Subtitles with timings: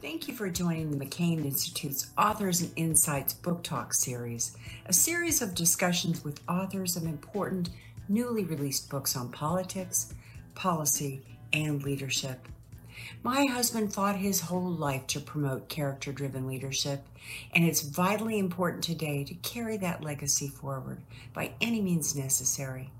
[0.00, 5.42] Thank you for joining the McCain Institute's Authors and Insights Book Talk series, a series
[5.42, 7.70] of discussions with authors of important
[8.08, 10.14] newly released books on politics,
[10.54, 11.22] policy,
[11.52, 12.46] and leadership.
[13.24, 17.04] My husband fought his whole life to promote character driven leadership,
[17.52, 21.02] and it's vitally important today to carry that legacy forward
[21.34, 22.92] by any means necessary.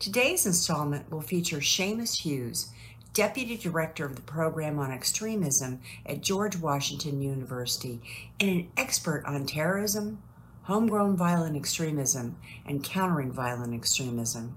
[0.00, 2.70] Today's installment will feature Seamus Hughes,
[3.12, 8.00] Deputy Director of the Program on Extremism at George Washington University
[8.38, 10.22] and an expert on terrorism,
[10.62, 14.56] homegrown violent extremism, and countering violent extremism.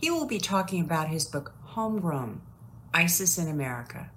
[0.00, 2.42] He will be talking about his book Homegrown
[2.94, 4.10] ISIS in America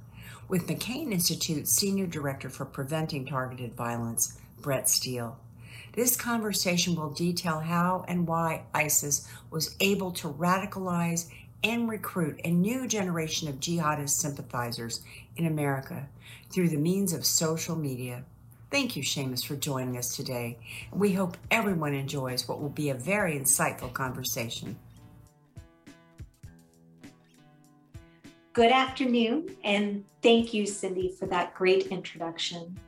[0.48, 5.40] with McCain Institute Senior Director for Preventing Targeted Violence, Brette Steele.
[5.94, 11.30] This conversation will detail how and why ISIS was able to radicalize
[11.64, 15.02] and recruit a new generation of jihadist sympathizers
[15.38, 16.08] in America
[16.52, 18.24] through the means of social media.
[18.72, 20.58] Thank you, Seamus, for joining us today.
[20.92, 24.78] We hope everyone enjoys what will be a very insightful conversation.
[28.54, 32.80] Good afternoon, and thank you, Cindy, for that great introduction.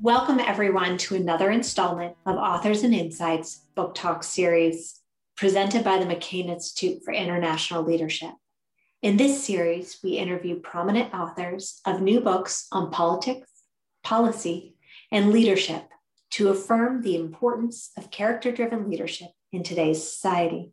[0.00, 4.97] Welcome, everyone, to another installment of Authors and Insights Book Talk series
[5.38, 8.32] presented by the McCain Institute for International Leadership.
[9.02, 13.48] In this series, we interview prominent authors of new books on politics,
[14.02, 14.74] policy,
[15.12, 15.84] and leadership
[16.30, 20.72] to affirm the importance of character driven leadership in today's society.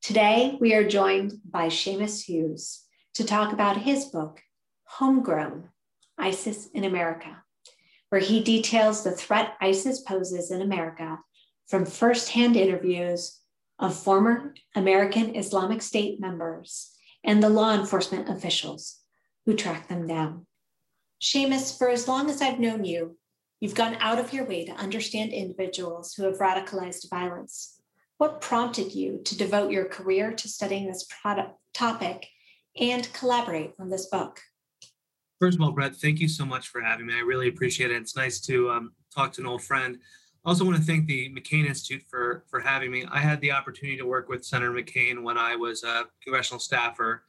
[0.00, 4.40] Today, we are joined by Seamus Hughes to talk about his book,
[4.84, 5.70] Homegrown
[6.16, 7.42] ISIS in America,
[8.10, 11.18] where he details the threat ISIS poses in America
[11.66, 13.40] from firsthand interviews
[13.78, 16.92] of former American Islamic State members
[17.24, 19.00] and the law enforcement officials
[19.46, 20.46] who track them down.
[21.22, 23.16] Seamus, for as long as I've known you,
[23.60, 27.80] you've gone out of your way to understand individuals who have radicalized violence.
[28.18, 32.26] What prompted you to devote your career to studying this product, topic
[32.78, 34.40] and collaborate on this book.
[35.40, 37.14] First of all, Brette, thank you so much for having me.
[37.14, 37.96] I really appreciate it.
[37.96, 39.98] It's nice to um, talk to an old friend.
[40.44, 43.04] I also want to thank the McCain Institute for for having me.
[43.10, 47.24] I had the opportunity to work with Senator McCain when I was a congressional staffer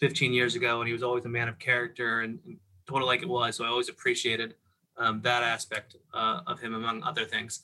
[0.00, 3.06] 15 years ago, and he was always a man of character and, and told it
[3.06, 3.56] like it was.
[3.56, 4.54] So I always appreciated
[4.96, 7.62] um, that aspect uh, of him, among other things.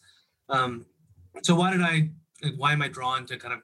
[0.49, 0.87] Um,
[1.43, 2.11] so why did I?
[2.57, 3.61] Why am I drawn to kind of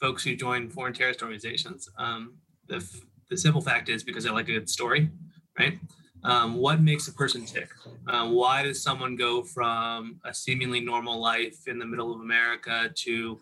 [0.00, 1.88] folks who join foreign terrorist organizations?
[1.98, 2.34] Um,
[2.68, 2.86] the,
[3.28, 5.10] the simple fact is because I like a good story,
[5.58, 5.78] right?
[6.24, 7.68] Um, what makes a person tick?
[8.06, 12.90] Um, why does someone go from a seemingly normal life in the middle of America
[12.94, 13.40] to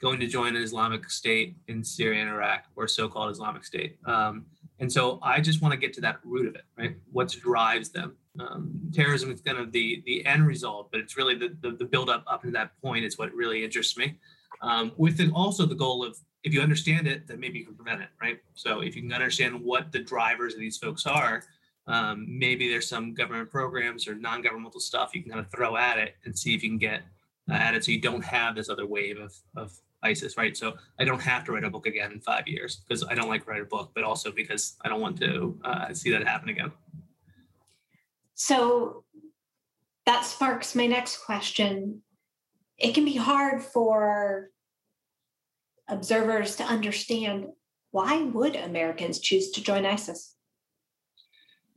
[0.00, 3.98] going to join an Islamic State in Syria and Iraq, or so-called Islamic State?
[4.04, 4.46] Um,
[4.78, 6.96] and so I just want to get to that root of it, right?
[7.10, 8.16] What drives them?
[8.38, 11.84] Um, terrorism is kind of the the end result, but it's really the the, the
[11.84, 14.18] build up up to that point is what really interests me.
[14.62, 17.74] Um, with it also the goal of if you understand it, then maybe you can
[17.74, 18.38] prevent it, right?
[18.54, 21.42] So if you can understand what the drivers of these folks are,
[21.88, 25.98] um, maybe there's some government programs or non-governmental stuff you can kind of throw at
[25.98, 27.02] it and see if you can get
[27.50, 29.72] uh, at it so you don't have this other wave of, of
[30.02, 30.56] ISIS, right?
[30.56, 33.28] So I don't have to write a book again in five years because I don't
[33.28, 36.50] like write a book, but also because I don't want to uh, see that happen
[36.50, 36.72] again.
[38.34, 39.04] So
[40.06, 42.02] that sparks my next question.
[42.76, 44.50] It can be hard for
[45.88, 47.46] observers to understand
[47.90, 50.36] why would Americans choose to join ISIS?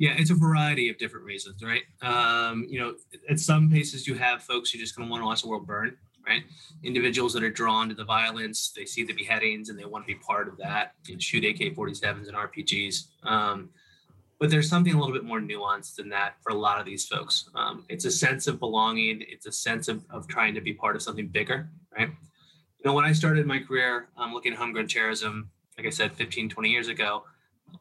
[0.02, 1.84] Yeah, it's a variety of different reasons, right?
[2.02, 2.96] Um, you know,
[3.30, 5.68] at some places you have folks who just kind of want to watch the world
[5.68, 5.96] burn,
[6.28, 6.42] right?
[6.82, 10.08] Individuals that are drawn to the violence, they see the beheadings and they want to
[10.08, 13.10] be part of that and shoot AK-47s and RPGs.
[13.22, 13.70] Um,
[14.40, 17.06] but there's something a little bit more nuanced than that for a lot of these
[17.06, 17.48] folks.
[17.54, 19.24] Um, it's a sense of belonging.
[19.30, 22.10] It's a sense of, of trying to be part of something bigger, right?
[22.80, 26.14] you know, when I started my career um, looking at homegrown terrorism, like I said,
[26.14, 27.24] 15, 20 years ago,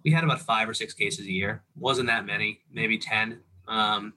[0.04, 1.62] we had about five or six cases a year.
[1.76, 3.40] Wasn't that many, maybe 10.
[3.68, 4.14] Um,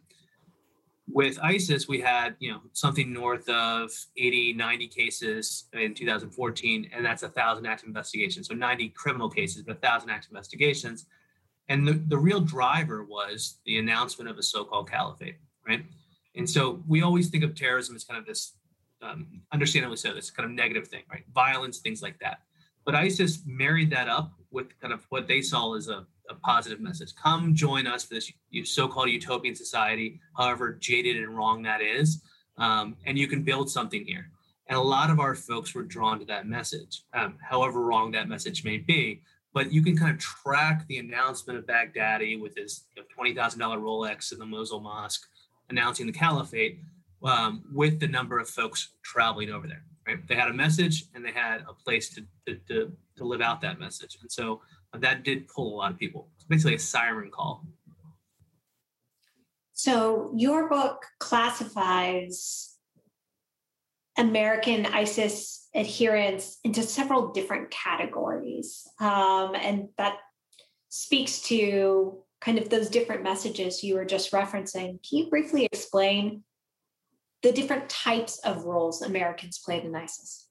[1.08, 7.06] with ISIS, we had, you know, something north of 80, 90 cases in 2014, and
[7.06, 8.48] that's a thousand active investigations.
[8.48, 11.06] So 90 criminal cases, but a thousand active investigations.
[11.68, 15.36] And the, the real driver was the announcement of a so-called caliphate,
[15.68, 15.86] right?
[16.36, 18.54] And so we always think of terrorism as kind of this
[19.02, 21.24] um, understandably so, this kind of negative thing, right?
[21.34, 22.40] Violence, things like that.
[22.86, 26.80] But ISIS married that up with kind of what they saw as a, a positive
[26.80, 27.14] message.
[27.16, 28.32] Come join us for this
[28.64, 32.22] so-called utopian society, however jaded and wrong that is,
[32.58, 34.30] um, and you can build something here.
[34.68, 38.30] And a lot of our folks were drawn to that message, um, however wrong that
[38.30, 39.22] message may be.
[39.54, 43.58] but you can kind of track the announcement of Baghdadi with his you know, $20,000
[43.80, 45.28] Rolex in the Mosul Mosque
[45.70, 46.80] announcing the caliphate
[47.24, 49.84] um, with the number of folks traveling over there.
[50.08, 50.28] Right?
[50.28, 53.62] They had a message and they had a place to, to, to, to live out
[53.62, 54.18] that message.
[54.22, 54.62] And so
[54.98, 56.30] that did pull a lot of people.
[56.36, 57.66] It's basically a siren call.
[59.74, 62.76] So your book classifies
[64.18, 68.88] American ISIS adherents into several different categories.
[69.00, 70.18] Um, and that
[70.90, 75.00] speaks to kind of those different messages you were just referencing.
[75.08, 76.44] Can you briefly explain
[77.44, 80.48] the different types of roles Americans played in ISIS?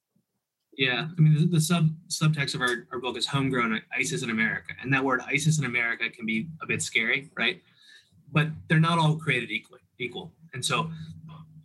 [0.76, 4.30] Yeah, I mean, the, the sub subtext of our, our book is homegrown ISIS in
[4.30, 4.72] America.
[4.80, 7.60] And that word ISIS in America can be a bit scary, right?
[8.30, 10.32] But they're not all created equally equal.
[10.54, 10.90] And so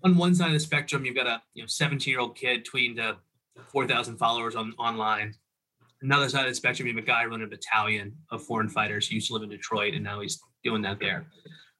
[0.03, 2.65] on one side of the spectrum, you've got a you know 17 year old kid
[2.65, 3.17] tweeting to
[3.71, 5.33] 4,000 followers on online.
[6.01, 9.07] Another side of the spectrum, you have a guy running a battalion of foreign fighters.
[9.07, 11.25] who used to live in Detroit, and now he's doing that there.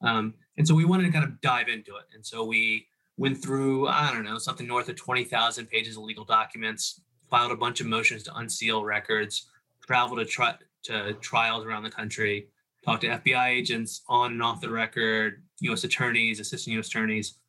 [0.01, 2.05] Um, and so we wanted to kind of dive into it.
[2.15, 6.23] And so we went through, I don't know, something north of 20,000 pages of legal
[6.23, 9.47] documents, filed a bunch of motions to unseal records,
[9.85, 12.47] traveled to, tri- to trials around the country,
[12.85, 15.83] talked to FBI agents on and off the record, U.S.
[15.83, 16.87] attorneys, assistant U.S.
[16.87, 17.39] attorneys,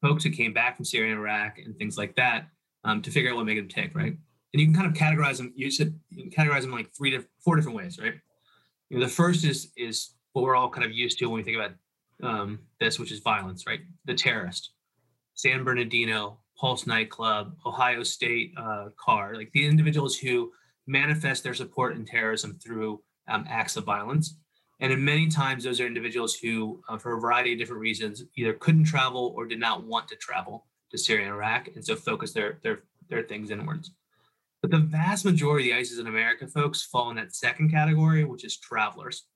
[0.00, 2.46] folks who came back from Syria and Iraq, and things like that
[2.84, 4.16] um, to figure out what made them tick, right?
[4.52, 5.52] And you can kind of categorize them.
[5.56, 8.14] You should you categorize them like three to four different ways, right?
[8.88, 11.42] You know, the first is is what we're all kind of used to when we
[11.42, 11.72] think about
[12.22, 13.80] um, this, which is violence, right?
[14.06, 14.70] The terrorist,
[15.38, 20.50] San Bernardino, Pulse nightclub, Ohio State uh, car, like the individuals who
[20.88, 24.36] manifest their support in terrorism through um, acts of violence.
[24.80, 28.24] And in many times, those are individuals who, uh, for a variety of different reasons,
[28.36, 31.94] either couldn't travel or did not want to travel to Syria and Iraq, and so
[31.94, 33.92] focus their their their things inwards.
[34.60, 38.24] But the vast majority of the ISIS in America folks fall in that second category,
[38.24, 39.26] which is travelers.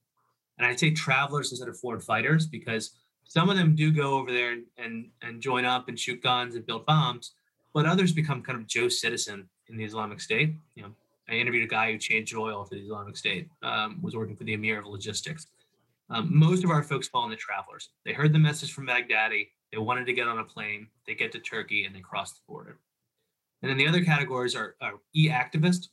[0.59, 2.91] And I say travelers instead of foreign fighters because
[3.25, 6.55] some of them do go over there and, and, and join up and shoot guns
[6.55, 7.33] and build bombs,
[7.73, 10.55] but others become kind of Joe citizen in the Islamic State.
[10.75, 10.91] You know,
[11.29, 14.45] I interviewed a guy who changed oil for the Islamic State, um, was working for
[14.45, 15.47] the Emir of Logistics.
[16.11, 17.91] Um, most of our folks fall in the travelers.
[18.05, 19.49] They heard the message from Baghdadi.
[19.73, 20.89] They wanted to get on a plane.
[21.07, 22.79] They get to Turkey and they cross the border.
[23.63, 25.89] And then the other categories are, are e-activist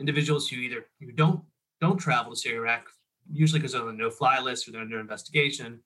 [0.00, 1.42] individuals who either who don't
[1.80, 2.88] don't travel to Syria, Iraq,
[3.32, 5.80] usually because they're on a no-fly list or they're under investigation,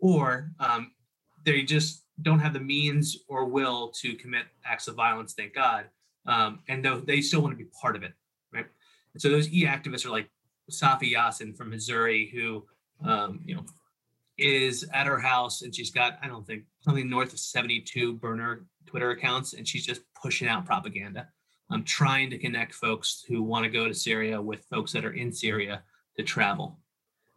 [0.00, 0.92] or um,
[1.44, 5.34] they just don't have the means or will to commit acts of violence.
[5.34, 5.86] Thank God,
[6.26, 8.12] um, and though they still want to be part of it,
[8.52, 8.66] right?
[9.12, 10.28] And so those e-activists are like
[10.70, 12.66] Safya Yassin from Missouri, who
[13.04, 13.64] um, you know
[14.40, 18.64] is at her house and she's got I don't think something north of 72 burner
[18.86, 21.28] Twitter accounts and she's just pushing out propaganda.
[21.70, 25.12] I'm trying to connect folks who want to go to Syria with folks that are
[25.12, 25.82] in Syria
[26.16, 26.80] to travel.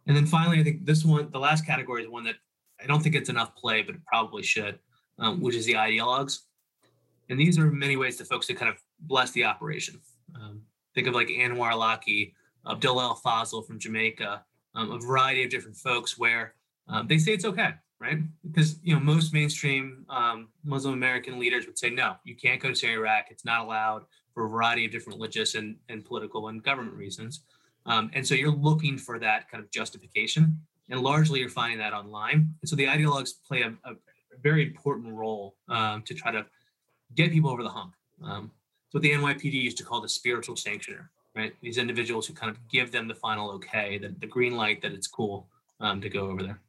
[0.06, 2.36] And then finally, I think this one, the last category is one that
[2.84, 4.78] I don't think it's enough play, but it probably should,
[5.18, 6.40] um, which is the ideologues.
[7.30, 10.00] And these are many ways to folks to kind of bless the operation.
[10.34, 10.62] Um,
[10.94, 12.34] think of like Anwar Awlaki,
[12.70, 14.44] Abdullah al-Faisal from Jamaica,
[14.74, 16.54] um, a variety of different folks where
[16.88, 17.70] um, they say it's okay,
[18.00, 18.18] right?
[18.44, 22.72] Because you know most mainstream um, Muslim American leaders would say no, you can't go
[22.72, 23.26] to Iraq.
[23.30, 24.04] It's not allowed
[24.34, 27.40] for a variety of different religious and, and political and government reasons.
[27.86, 30.60] Um, and so you're looking for that kind of justification,
[30.90, 32.54] and largely you're finding that online.
[32.60, 33.94] And so the ideologues play a, a
[34.42, 36.46] very important role um, to try to
[37.14, 37.94] get people over the hump.
[38.22, 38.50] Um,
[38.86, 41.54] it's what the NYPD used to call the spiritual sanctioner, right?
[41.62, 44.92] These individuals who kind of give them the final okay, the, the green light that
[44.92, 45.48] it's cool
[45.80, 46.60] um, to go over there.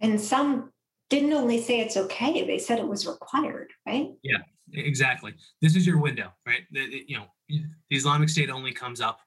[0.00, 0.70] And some
[1.10, 4.10] didn't only say it's okay, they said it was required, right?
[4.22, 4.38] Yeah,
[4.72, 5.34] exactly.
[5.60, 6.62] This is your window, right?
[6.72, 9.20] The, you know, the Islamic State only comes up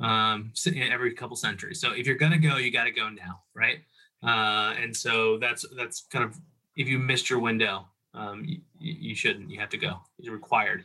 [0.00, 1.80] um, every couple centuries.
[1.80, 3.78] So if you're going to go, you got to go now, right?
[4.22, 6.38] Uh, and so that's that's kind of
[6.76, 9.50] if you missed your window, um, you, you shouldn't.
[9.50, 10.00] You have to go.
[10.18, 10.84] It's required.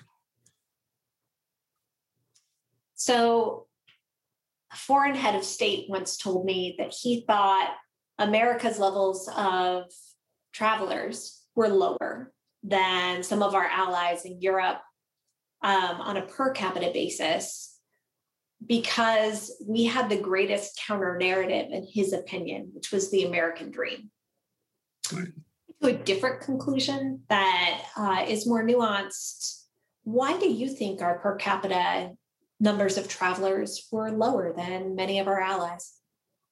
[2.95, 3.67] So,
[4.71, 7.73] a foreign head of state once told me that he thought
[8.19, 9.85] America's levels of
[10.51, 14.81] travelers were lower than some of our allies in Europe
[15.63, 17.78] um, on a per capita basis
[18.65, 24.11] because we had the greatest counter narrative, in his opinion, which was the American dream.
[25.11, 25.29] Right.
[25.81, 29.63] To a different conclusion that uh, is more nuanced.
[30.03, 32.11] Why do you think our per capita
[32.59, 35.98] numbers of travelers were lower than many of our allies?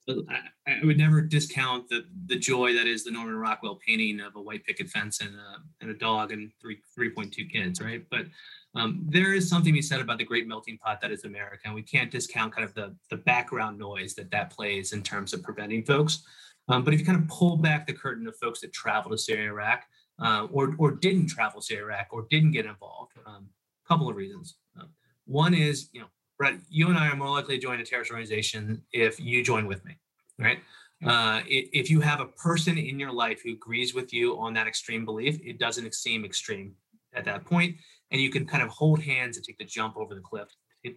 [0.09, 0.39] I,
[0.71, 4.41] I, would never discount the the joy that is the Norman Rockwell painting of a
[4.41, 8.03] white picket fence and a, and a dog and three three point two kids, right?
[8.09, 8.27] But
[8.75, 11.63] Um, there is something to be said about the great melting pot that is America,
[11.65, 15.33] and we can't discount kind of the, the background noise that that plays in terms
[15.33, 16.23] of preventing folks.
[16.69, 19.17] Um, but if you kind of pull back the curtain of folks that traveled to
[19.17, 19.83] Syria, Iraq,
[20.19, 23.47] uh, or, or didn't travel to Iraq, or didn't get involved, a um,
[23.87, 24.57] couple of reasons.
[24.79, 24.85] Uh,
[25.25, 26.07] one is, you know,
[26.37, 29.65] Brette, you and I are more likely to join a terrorist organization if you join
[29.65, 29.97] with me,
[30.37, 30.59] right?
[31.05, 34.67] Uh, if you have a person in your life who agrees with you on that
[34.67, 36.73] extreme belief, it doesn't seem extreme
[37.13, 37.75] at that point,
[38.11, 40.47] and you can kind of hold hands and take the jump over the cliff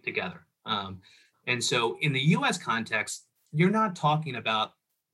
[0.03, 0.45] together.
[0.65, 1.01] Um,
[1.47, 2.57] and so, in the U.S.
[2.57, 4.71] context, you're not talking about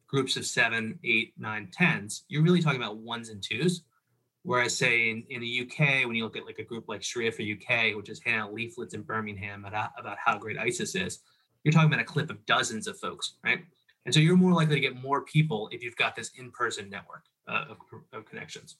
[0.08, 2.24] groups of seven, eight, nine, tens.
[2.28, 3.84] You're really talking about ones and twos.
[4.48, 7.34] Whereas, say in, in the UK, when you look at like a group like Sharia
[7.34, 11.20] for UK, which is handing out leaflets in Birmingham about, about how great ISIS is,
[11.66, 13.60] you're talking about a clip of dozens of folks, right?
[14.06, 17.24] And so you're more likely to get more people if you've got this in-person network
[17.50, 17.78] uh, of,
[18.14, 18.78] of, connections.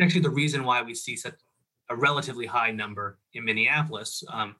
[0.00, 1.34] actually, the reason why we see such
[1.90, 4.56] a relatively high number in Minneapolis, because um,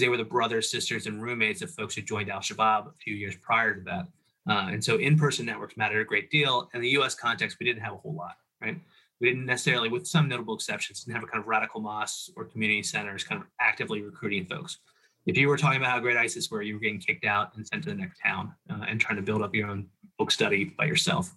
[0.00, 3.14] they were the brothers, sisters, and roommates of folks who joined Al Shabaab a few
[3.14, 4.08] years prior to that.
[4.48, 6.68] Uh, and so in-person networks mattered a great deal.
[6.74, 7.14] In the U.S.
[7.14, 8.76] context, we didn't have a whole lot, right?
[9.20, 12.44] We didn't necessarily, with some notable exceptions, didn't have a kind of radical mosques or
[12.44, 14.78] community centers kind of actively recruiting folks
[15.26, 17.66] if you were talking about how great ISIS were, you were getting kicked out and
[17.66, 19.86] sent to the next town uh, and trying to build up your own
[20.18, 21.36] book study by yourself.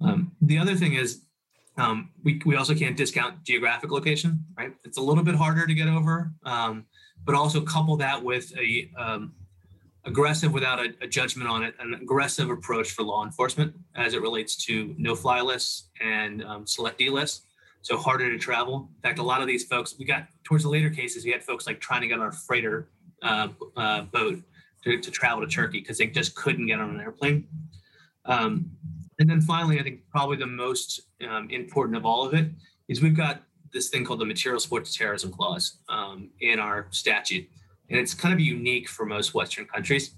[0.00, 1.22] Um, the other thing is,
[1.78, 4.72] um, we, we also can't discount geographic location, right?
[4.84, 6.86] It's a little bit harder to get over, um,
[7.24, 9.34] but also couple that with a um,
[10.06, 14.22] aggressive without a, a, judgment on it, an aggressive approach for law enforcement as it
[14.22, 17.42] relates to no-fly lists and um, selectee lists.
[17.82, 18.88] So harder to travel.
[18.96, 21.42] In fact, a lot of these folks, we got towards the later cases, we had
[21.42, 22.88] folks like trying to get on a freighter
[23.22, 24.42] uh, uh, boat
[24.84, 27.46] to, to, travel to Turkey because they just couldn't get on an airplane.
[28.24, 28.70] Um,
[29.18, 32.50] and then finally, I think probably the most um, important of all of it
[32.88, 36.86] is we've got this thing called the Material Support to Terrorism Clause um, in our
[36.90, 37.48] statute.
[37.88, 40.14] And it's kind of unique for most Western countries.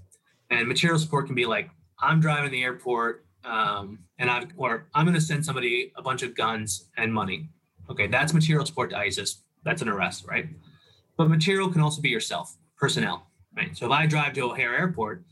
[0.51, 1.71] And material support can be like,
[2.01, 6.23] I'm driving the airport um, and I've, or I'm going to send somebody a bunch
[6.23, 7.49] of guns and money.
[7.91, 9.43] Okay, that's material support to ISIS.
[9.65, 10.49] That's an arrest, right?
[11.17, 13.77] But material can also be yourself personnel, right?
[13.77, 15.25] So if I drive to O'Hare Airport,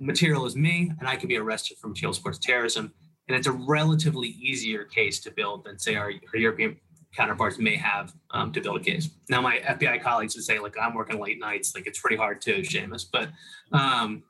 [0.00, 2.92] material is me, and I can be arrested for material supports terrorism.
[3.28, 6.76] And it's a relatively easier case to build than, say, our, our European
[7.14, 9.10] counterparts may have um, to build a case.
[9.28, 12.40] Now, my FBI colleagues would say, like, I'm working late nights, like it's pretty hard
[12.40, 13.06] too, Seamus.
[13.10, 13.30] But,
[13.72, 14.22] um,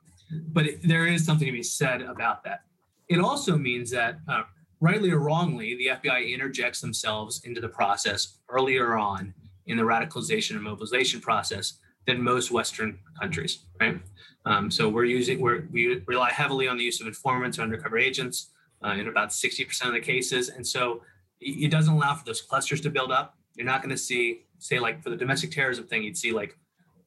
[0.47, 2.63] but it, there is something to be said about that.
[3.07, 4.43] It also means that, uh,
[4.79, 9.33] rightly or wrongly, the FBI interjects themselves into the process earlier on
[9.67, 11.73] in the radicalization and mobilization process
[12.07, 13.99] than most Western countries, right?
[14.45, 17.99] Um, so we're using we're, we rely heavily on the use of informants or undercover
[17.99, 18.49] agents
[18.83, 21.03] uh, in about 60% of the cases, and so
[21.41, 23.35] it doesn't allow for those clusters to build up.
[23.55, 26.57] You're not going to see, say, like for the domestic terrorism thing, you'd see like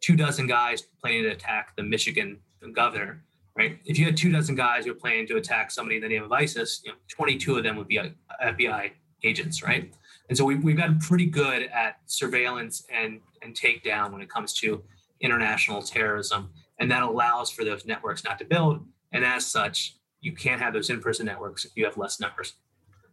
[0.00, 2.38] two dozen guys planning to attack the Michigan
[2.72, 3.22] governor,
[3.56, 3.78] right?
[3.84, 6.22] If you had two dozen guys who are planning to attack somebody in the name
[6.22, 8.08] of ISIS, you know, 22 of them would be uh,
[8.42, 8.90] FBI
[9.22, 9.92] agents, right?
[10.28, 14.52] And so we, we've gotten pretty good at surveillance and, and takedown when it comes
[14.54, 14.82] to
[15.20, 16.50] international terrorism.
[16.78, 18.84] And that allows for those networks not to build.
[19.12, 22.54] And as such, you can't have those in person networks if you have less numbers.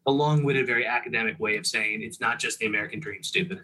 [0.08, 3.62] A long-winded, very academic way of saying it's not just the American dream, stupid.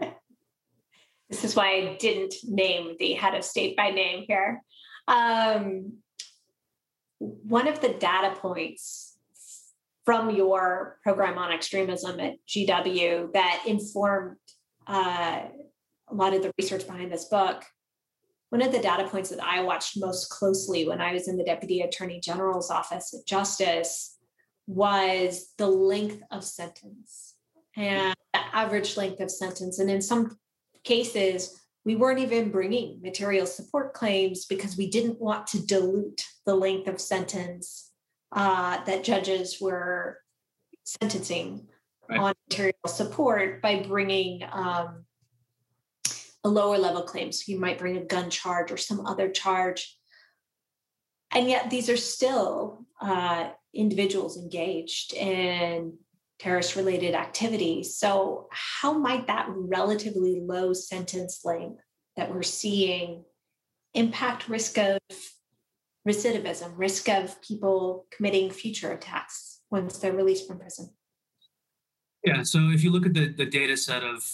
[1.30, 4.62] This is why I didn't name the head of state by name here.
[5.08, 5.94] Um,
[7.18, 9.14] one of the data points
[10.04, 14.36] from your program on extremism at GW that informed
[14.86, 15.40] uh,
[16.08, 17.64] a lot of the research behind this book.
[18.50, 21.44] One of the data points that I watched most closely when I was in the
[21.44, 24.13] Deputy Attorney General's office at Justice
[24.66, 27.34] was the length of sentence
[27.76, 29.78] and the average length of sentence.
[29.78, 30.38] And in some
[30.84, 36.54] cases, we weren't even bringing material support claims because we didn't want to dilute the
[36.54, 37.90] length of sentence
[38.32, 40.18] uh, that judges were
[40.84, 41.68] sentencing
[42.08, 42.18] right.
[42.18, 45.04] on material support by bringing um,
[46.42, 47.32] a lower level claim.
[47.32, 49.98] So you might bring a gun charge or some other charge.
[51.32, 55.98] And yet these are still uh, individuals engaged in
[56.38, 57.96] terrorist related activities.
[57.96, 61.82] So, how might that relatively low sentence length
[62.16, 63.24] that we're seeing
[63.94, 64.98] impact risk of
[66.06, 70.90] recidivism, risk of people committing future attacks once they're released from prison?
[72.24, 74.24] Yeah, so if you look at the, the data set of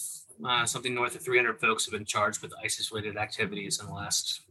[0.45, 3.93] uh, something north of 300 folks have been charged with ISIS related activities in the
[3.93, 4.43] last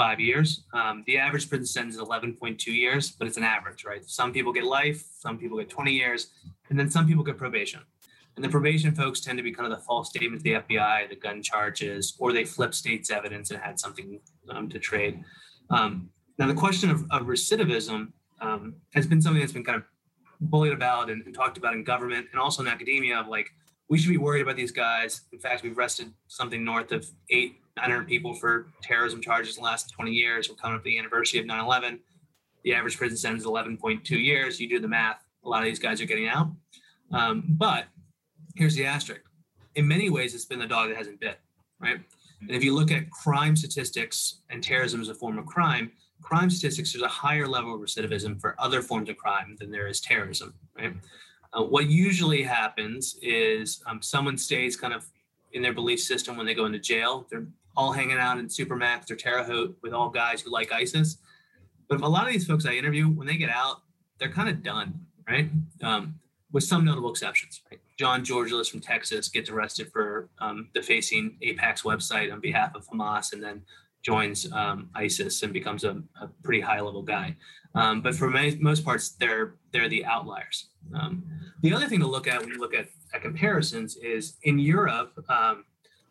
[0.00, 0.64] five years.
[0.72, 4.02] Um, the average prison sentence is 11.2 years, but it's an average, right?
[4.08, 6.28] Some people get life, some people get 20 years,
[6.70, 7.80] and then some people get probation.
[8.34, 11.10] And the probation folks tend to be kind of the false statement to the FBI,
[11.10, 15.22] the gun charges, or they flip state's evidence and had something um, to trade.
[15.68, 19.84] Um, now, the question of, of recidivism um, has been something that's been kind of
[20.40, 23.50] bullied about and, and, talked about in government and also in academia of like,
[23.90, 25.20] we should be worried about these guys.
[25.34, 29.68] In fact, we've arrested something north of eight, 900 people for terrorism charges in the
[29.68, 30.48] last 20 years.
[30.48, 32.00] We're coming up to the anniversary of 9 11.
[32.64, 34.60] The average prison sentence is 11.2 years.
[34.60, 36.50] You do the math, a lot of these guys are getting out.
[37.12, 37.86] Um, but
[38.54, 39.22] here's the asterisk.
[39.74, 41.38] In many ways, it's been the dog that hasn't bit,
[41.80, 42.00] right?
[42.40, 46.50] And if you look at crime statistics and terrorism as a form of crime, crime
[46.50, 50.00] statistics, there's a higher level of recidivism for other forms of crime than there is
[50.00, 50.94] terrorism, right?
[51.52, 55.06] Uh, what usually happens is um, someone stays kind of
[55.52, 57.26] in their belief system when they go into jail.
[57.30, 57.46] They're
[57.76, 61.18] all hanging out in Supermax or Terre Haute with all guys who like ISIS.
[61.88, 63.82] But a lot of these folks I interview, when they get out,
[64.18, 65.50] they're kind of done, right?
[65.82, 66.20] Um,
[66.52, 67.62] with some notable exceptions.
[67.70, 67.80] Right?
[67.98, 73.32] John Georgelas from Texas gets arrested for um, defacing AIPAC's website on behalf of Hamas
[73.32, 73.62] and then
[74.02, 77.36] joins um, ISIS and becomes a, a pretty high level guy.
[77.74, 80.70] Um, but for many, most parts, they're they're the outliers.
[80.98, 81.24] Um,
[81.62, 85.12] the other thing to look at when you look at, at comparisons is in Europe,
[85.28, 85.64] um,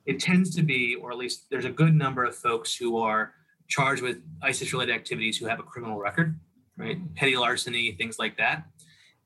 [0.09, 3.33] it tends to be, or at least there's a good number of folks who are
[3.67, 6.39] charged with ISIS-related activities who have a criminal record,
[6.77, 6.97] right?
[7.13, 8.63] Petty larceny, things like that.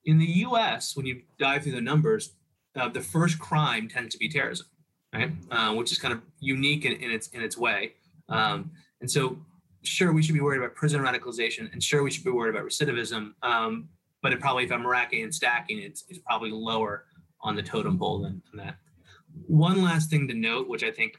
[0.03, 2.35] In the U.S., when you dive through the numbers,
[2.77, 4.67] uh, the first crime tends to be terrorism,
[5.13, 5.31] right?
[5.49, 7.93] Uh, which is kind of unique in, in its in its way.
[8.27, 9.37] Um, and so,
[9.83, 12.67] sure, we should be worried about prison radicalization, and sure, we should be worried about
[12.67, 13.31] recidivism.
[13.41, 13.87] Um,
[14.21, 17.05] but it probably, if I'm racking and stacking, it's, it's probably lower
[17.39, 18.75] on the totem pole than, than that.
[19.47, 21.17] One last thing to note, which I think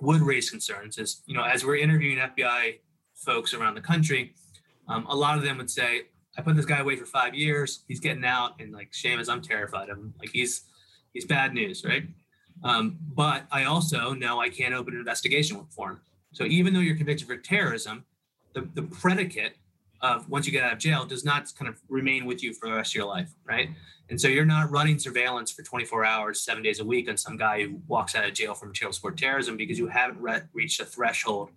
[0.00, 2.78] would raise concerns, is you know, as we're interviewing FBI
[3.14, 4.34] folks around the country,
[4.88, 6.02] um, a lot of them would say,
[6.38, 7.84] I put this guy away for five years.
[7.88, 10.14] He's getting out, and like Seamus, I'm terrified of him.
[10.18, 10.62] Like he's
[11.12, 12.04] he's bad news, right?
[12.62, 16.00] Um, but I also know I can't open an investigation for him.
[16.32, 18.04] So even though you're convicted for terrorism,
[18.54, 19.56] the, the predicate
[20.00, 22.68] of once you get out of jail does not kind of remain with you for
[22.68, 23.70] the rest of your life, right?
[24.08, 27.36] And so you're not running surveillance for 24 hours, seven days a week on some
[27.36, 30.80] guy who walks out of jail for material support terrorism because you haven't re- reached
[30.80, 31.50] a threshold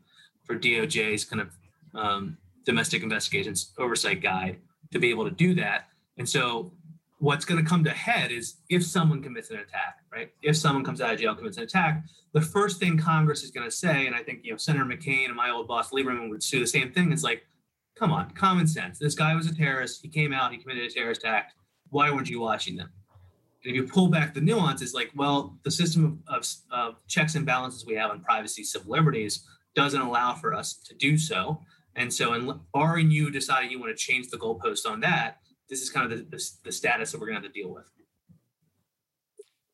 [0.43, 1.49] for DOJ's kind of
[1.93, 4.57] um, domestic investigations oversight guide
[4.91, 5.89] to be able to do that.
[6.17, 6.71] And so
[7.19, 10.31] what's going to come to head is if someone commits an attack, right?
[10.41, 13.67] If someone comes out of jail commits an attack, the first thing Congress is going
[13.67, 16.41] to say, and I think you know Senator McCain and my old boss Lieberman would
[16.41, 17.11] do the same thing.
[17.11, 17.45] Is like,
[17.99, 18.97] come on, common sense.
[18.97, 20.01] This guy was a terrorist.
[20.01, 20.53] He came out.
[20.53, 21.53] He committed a terrorist act.
[21.89, 22.89] Why weren't you watching them?
[23.65, 27.35] And if you pull back the nuances, like, well, the system of, of, of checks
[27.35, 31.59] and balances we have on privacy, civil liberties doesn't allow for us to do so.
[31.97, 35.81] And so, in, barring you deciding you want to change the goalpost on that, this
[35.81, 37.91] is kind of the, the, the status that we're going to have to deal with.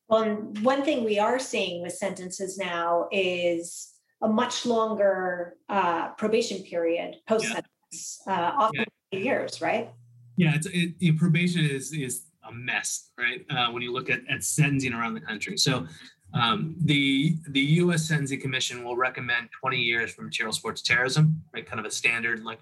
[0.08, 0.26] Well,
[0.62, 7.18] one thing we are seeing with sentences now is a much longer uh, probation period
[7.28, 7.68] post sentence.
[8.28, 9.20] Uh, often yeah.
[9.20, 9.90] years, right?
[10.38, 10.68] Yeah, it's,
[11.00, 13.46] it, probation is is a mess, right?
[13.50, 15.58] Uh, when you look at, at sentencing around the country.
[15.58, 15.88] So
[16.34, 18.08] um, the the U.S.
[18.08, 21.66] Sentencing Commission will recommend 20 years for material sports terrorism, right?
[21.66, 22.60] Kind of a standard, like.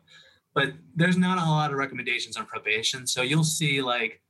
[0.55, 3.07] But there's not a lot of recommendations on probation.
[3.07, 4.21] So you'll see like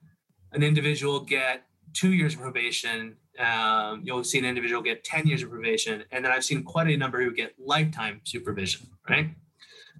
[0.53, 3.17] an individual get two years of probation.
[3.37, 6.87] Um, you'll see an individual get 10 years of probation, and then I've seen quite
[6.87, 9.31] a number who get lifetime supervision, right?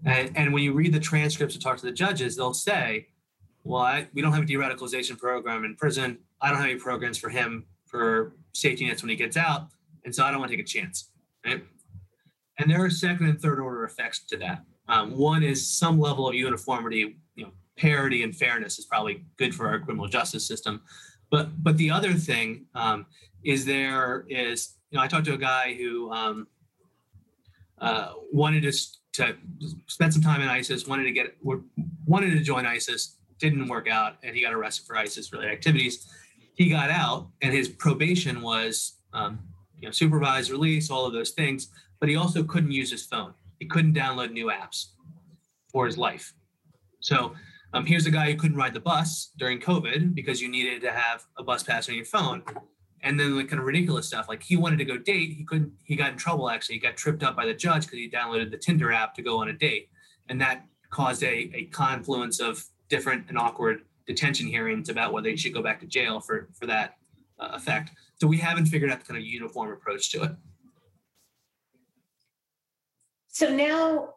[0.05, 3.07] And, and when you read the transcripts and talk to the judges, they'll say,
[3.63, 6.19] "Well, I, we don't have a de-radicalization program in prison.
[6.41, 9.67] I don't have any programs for him for safety nets when he gets out,
[10.05, 11.09] and so I don't want to take a chance.
[11.45, 11.63] Right?
[12.59, 14.63] And there are second and third order effects to that.
[14.87, 19.55] Um, one is some level of uniformity, you know, parity and fairness is probably good
[19.55, 20.81] for our criminal justice system.
[21.31, 23.05] But but the other thing um,
[23.43, 26.47] is there is you know I talked to a guy who um,
[27.79, 28.73] uh, wanted to,
[29.13, 29.35] to
[29.87, 31.37] spend some time in ISIS, wanted to get
[32.05, 36.07] wanted to join ISIS, didn't work out, and he got arrested for ISIS related activities.
[36.55, 39.39] He got out and his probation was um,
[39.79, 41.69] you know supervised release all of those things
[42.03, 43.33] but he also couldn't use his phone.
[43.59, 44.87] He couldn't download new apps
[45.71, 46.33] for his life.
[46.99, 47.33] So
[47.73, 50.91] um, here's a guy who couldn't ride the bus during covid because you needed to
[50.91, 52.43] have a bus pass on your phone
[53.03, 55.71] and then like kind of ridiculous stuff like he wanted to go date he couldn't
[55.83, 58.49] he got in trouble actually he got tripped up by the judge because he downloaded
[58.49, 59.89] the tinder app to go on a date
[60.29, 65.37] and that caused a, a confluence of different and awkward detention hearings about whether he
[65.37, 66.97] should go back to jail for for that
[67.39, 67.91] uh, effect.
[68.19, 70.31] So we haven't figured out the kind of uniform approach to it.
[73.27, 74.15] So now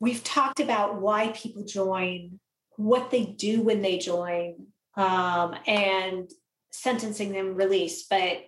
[0.00, 2.40] we've talked about why people join,
[2.76, 6.28] what they do when they join, um, and
[6.70, 8.44] sentencing and release, but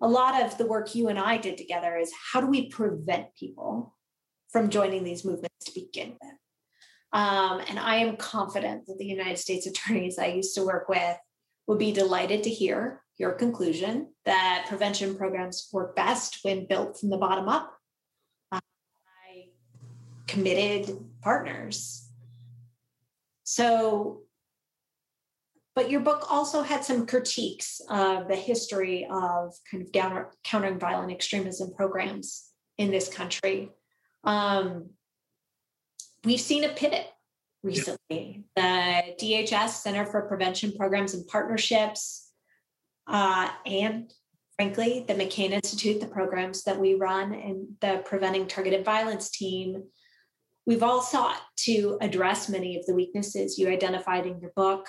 [0.00, 3.34] a lot of the work you and I did together is how do we prevent
[3.38, 3.94] people
[4.50, 6.32] from joining these movements to begin with?
[7.12, 11.16] Um, and I am confident that the United States attorneys I used to work with
[11.66, 17.10] would be delighted to hear your conclusion that prevention programs work best when built from
[17.10, 17.72] the bottom up
[18.50, 18.58] by
[20.26, 22.08] committed partners.
[23.44, 24.22] So,
[25.74, 30.78] but your book also had some critiques of the history of kind of counter, countering
[30.78, 33.70] violent extremism programs in this country.
[34.24, 34.90] Um,
[36.24, 37.06] we've seen a pivot
[37.62, 38.44] recently.
[38.54, 42.30] The DHS Center for Prevention Programs and Partnerships,
[43.06, 44.12] uh, and
[44.56, 49.84] frankly, the McCain Institute, the programs that we run, and the Preventing Targeted Violence team,
[50.66, 54.86] we've all sought to address many of the weaknesses you identified in your book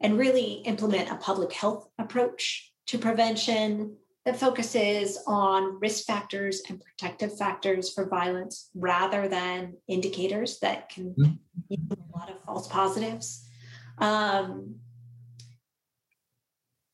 [0.00, 6.80] and really implement a public health approach to prevention that focuses on risk factors and
[6.80, 11.92] protective factors for violence rather than indicators that can mm-hmm.
[11.92, 13.48] a lot of false positives.
[13.98, 14.76] Um,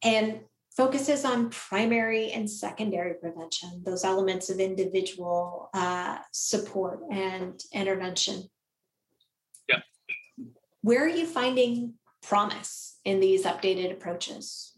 [0.04, 0.40] and
[0.76, 8.42] focuses on primary and secondary prevention, those elements of individual uh, support and intervention.
[9.68, 9.80] Yeah.
[10.82, 14.72] Where are you finding promise in these updated approaches?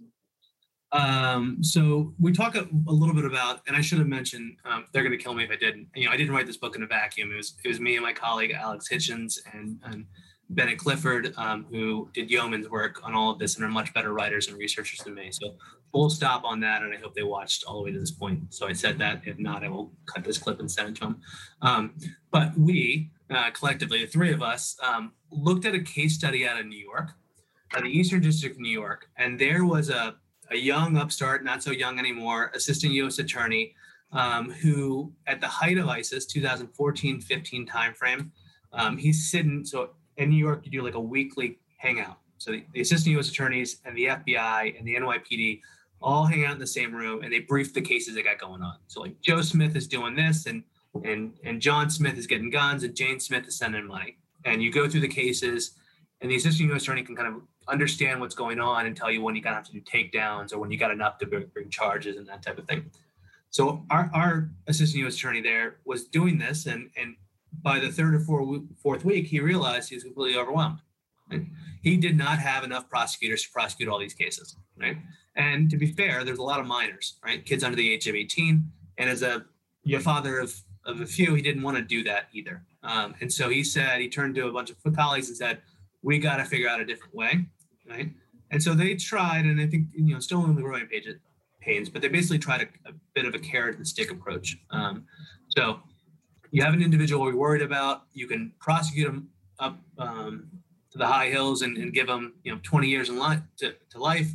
[0.92, 4.84] Um, so we talk a, a, little bit about, and I should have mentioned, um,
[4.92, 5.88] they're going to kill me if I didn't.
[5.96, 7.32] You know, I didn't write this book in a vacuum.
[7.32, 10.04] It was it was me and my colleague Alex Hitchens and, and
[10.50, 14.12] Bennett Clifford, um, who did yeoman's work on all of this and are much better
[14.12, 15.30] writers and researchers than me.
[15.32, 15.56] So
[15.90, 18.54] full stop on that, and I hope they watched all the way to this point.
[18.54, 19.22] So I said that.
[19.24, 21.20] If not, I will cut this clip and send it to them.
[21.60, 21.94] Um,
[22.30, 26.60] but we uh, collectively, the three of us, um, looked at a case study out
[26.60, 27.12] of New York,
[27.82, 30.16] the Eastern District of New York, and there was a
[30.50, 33.18] a young upstart, not so young anymore, assistant U.S.
[33.18, 33.74] attorney
[34.12, 38.30] um, who, at the height of ISIS, 2014-15 timeframe,
[38.72, 39.64] um, he's sitting.
[39.64, 42.18] So in New York, you do like a weekly hangout.
[42.38, 43.30] So the, the assistant U.S.
[43.30, 45.60] attorneys and the FBI and the NYPD
[46.02, 48.62] all hang out in the same room and they brief the cases they got going
[48.62, 48.76] on.
[48.88, 50.62] So like Joe Smith is doing this, and
[51.04, 54.18] and and John Smith is getting guns, and Jane Smith is sending money.
[54.44, 55.72] And you go through the cases,
[56.24, 56.84] and the assistant U.S.
[56.84, 59.66] attorney can kind of understand what's going on and tell you when you gotta have
[59.66, 62.66] to do takedowns or when you got enough to bring charges and that type of
[62.66, 62.90] thing.
[63.50, 65.16] So our, our assistant U.S.
[65.16, 67.16] attorney there was doing this, and and
[67.62, 70.78] by the third or fourth fourth week, he realized he was completely overwhelmed.
[71.82, 74.56] He did not have enough prosecutors to prosecute all these cases.
[74.78, 74.96] Right,
[75.36, 78.14] and to be fair, there's a lot of minors, right, kids under the age of
[78.14, 79.44] 18, and as a
[79.82, 82.62] your father of of a few, he didn't want to do that either.
[82.82, 85.60] Um, and so he said he turned to a bunch of colleagues and said,
[86.04, 87.46] "We got to figure out a different way."
[87.88, 88.10] right?
[88.50, 91.08] And so they tried, and I think you know, still in the growing page
[91.60, 94.56] pains, but they basically tried a, a bit of a carrot and stick approach.
[94.70, 95.06] Um,
[95.48, 95.80] so
[96.50, 100.48] you have an individual you're worried about, you can prosecute them up um,
[100.90, 103.74] to the high hills and, and, give them you know 20 years in life to,
[103.90, 104.30] to life,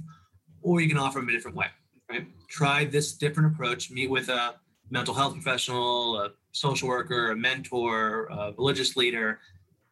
[0.62, 1.68] or you can offer them a different way.
[2.10, 2.28] Right?
[2.48, 3.92] Try this different approach.
[3.92, 4.56] Meet with a
[4.90, 9.40] mental health professional, a social worker, a mentor, a religious leader,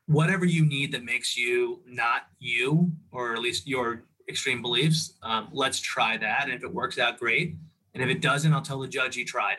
[0.08, 5.13] whatever you need that makes you not you, or at least your extreme beliefs.
[5.22, 6.43] Um, let's try that.
[6.46, 7.56] And if it works out, great.
[7.93, 9.58] And if it doesn't, I'll tell the judge you tried,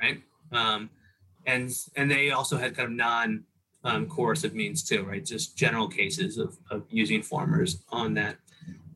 [0.00, 0.22] right?
[0.52, 0.90] Um,
[1.46, 3.44] and and they also had kind of non
[3.84, 5.24] um, coercive means too, right?
[5.24, 8.38] Just general cases of, of using formers on that.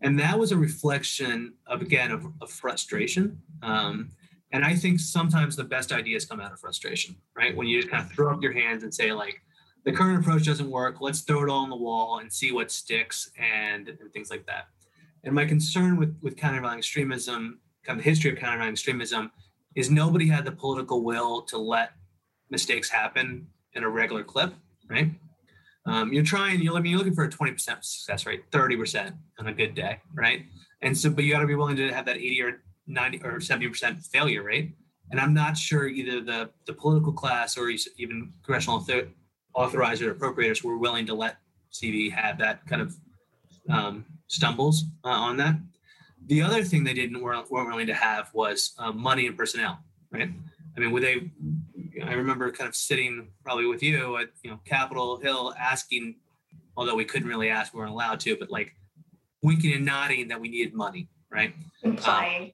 [0.01, 3.41] And that was a reflection of, again, of, of frustration.
[3.63, 4.11] Um,
[4.53, 7.55] and I think sometimes the best ideas come out of frustration, right?
[7.55, 9.43] When you just kind of throw up your hands and say, like,
[9.85, 11.01] the current approach doesn't work.
[11.01, 14.47] Let's throw it all on the wall and see what sticks and, and things like
[14.47, 14.69] that.
[15.25, 19.31] And my concern with, with countervailing extremism, kind of the history of countervailing extremism,
[19.75, 21.93] is nobody had the political will to let
[22.51, 24.53] mistakes happen in a regular clip,
[24.89, 25.11] right?
[25.87, 29.75] Um, you're trying, you're, you're looking for a 20% success rate, 30% on a good
[29.75, 30.45] day, right?
[30.83, 33.39] And so, but you got to be willing to have that 80 or 90 or
[33.39, 34.75] 70% failure rate.
[35.11, 38.81] And I'm not sure either the, the political class or even congressional
[39.57, 41.37] authorizer appropriators were willing to let
[41.73, 42.95] CV have that kind of
[43.69, 45.57] um, stumbles uh, on that.
[46.27, 49.79] The other thing they didn't weren't, weren't willing to have was uh, money and personnel,
[50.11, 50.31] right?
[50.77, 51.31] I mean, would they?
[52.05, 56.17] I remember kind of sitting probably with you at you know Capitol Hill asking,
[56.77, 58.75] although we couldn't really ask, we weren't allowed to, but like
[59.43, 61.55] winking and nodding that we needed money, right?
[61.83, 62.43] Implying.
[62.45, 62.51] Um,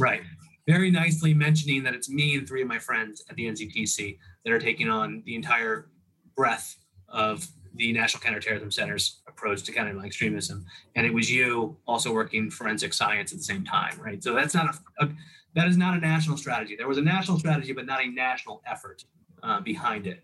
[0.00, 0.22] right.
[0.66, 4.52] Very nicely mentioning that it's me and three of my friends at the NCTC that
[4.52, 5.88] are taking on the entire
[6.38, 6.76] breadth
[7.08, 12.50] of the National Counterterrorism Center's approach to countering extremism, and it was you also working
[12.50, 14.22] forensic science at the same time, right?
[14.22, 15.08] So that's not a, a
[15.54, 16.76] that is not a national strategy.
[16.76, 19.04] There was a national strategy, but not a national effort
[19.42, 20.20] uh, behind it.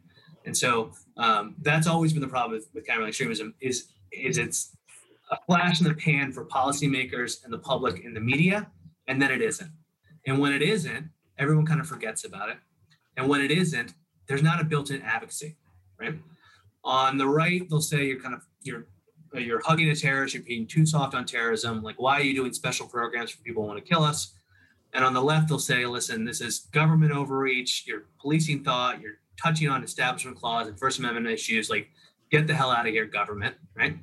[0.46, 3.76] And so um, that's always been the problem with, with countering extremism is
[4.12, 4.76] is it's
[5.30, 8.70] a flash in the pan for policymakers and the public and the media,
[9.08, 9.70] and then it isn't.
[10.26, 12.58] And when it isn't, everyone kind of forgets about it.
[13.16, 13.94] And when it isn't,
[14.26, 15.56] there's not a built-in advocacy,
[16.04, 16.18] right?
[16.84, 18.86] On the right, they'll say you're kind of you're
[19.34, 21.82] you're hugging a terrorist, you're being too soft on terrorism.
[21.82, 24.34] Like, why are you doing special programs for people who want to kill us?
[24.92, 29.18] And on the left, they'll say, listen, this is government overreach, you're policing thought, you're
[29.42, 31.68] touching on establishment clause and First Amendment issues.
[31.68, 31.88] Like,
[32.30, 33.98] get the hell out of here, government, right?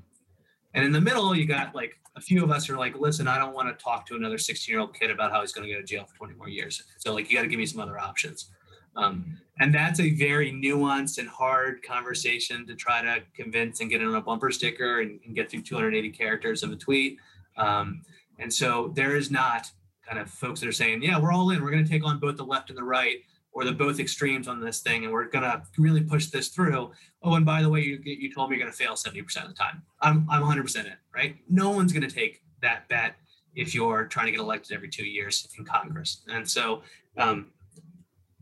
[0.73, 3.37] And in the middle, you got like a few of us are like, listen, I
[3.37, 5.73] don't want to talk to another 16 year old kid about how he's going to
[5.73, 6.83] go to jail for 20 more years.
[6.97, 8.49] So, like, you got to give me some other options.
[8.95, 14.01] Um, and that's a very nuanced and hard conversation to try to convince and get
[14.01, 17.17] on a bumper sticker and, and get through 280 characters of a tweet.
[17.57, 18.01] Um,
[18.39, 19.69] and so there is not
[20.07, 21.63] kind of folks that are saying, yeah, we're all in.
[21.63, 23.17] We're going to take on both the left and the right
[23.53, 26.91] or the both extremes on this thing, and we're going to really push this through.
[27.21, 29.49] Oh, and by the way, you, you told me you're going to fail 70% of
[29.49, 29.81] the time.
[30.01, 31.35] I'm, I'm 100% in, right?
[31.49, 33.15] No one's going to take that bet
[33.53, 36.21] if you're trying to get elected every two years in Congress.
[36.29, 36.81] And so
[37.17, 37.47] um,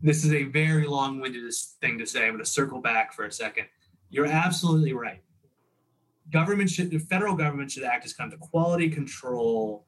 [0.02, 2.26] this is a very long-winded thing to say.
[2.26, 3.66] I'm going to circle back for a second.
[4.08, 5.22] You're absolutely right.
[6.30, 9.84] Government should, the federal government should act as kind of the quality control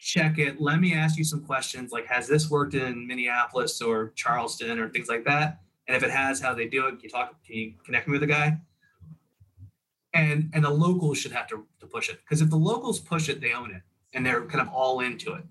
[0.00, 0.60] check it.
[0.60, 4.88] Let me ask you some questions like, has this worked in Minneapolis or Charleston or
[4.88, 5.60] things like that?
[5.86, 6.92] And if it has, how they do it?
[6.92, 7.34] Can you talk?
[7.44, 8.58] Can you connect me with a guy?
[10.14, 13.28] And and the locals should have to, to push it because if the locals push
[13.28, 13.82] it, they own it
[14.14, 15.44] and they're kind of all into it.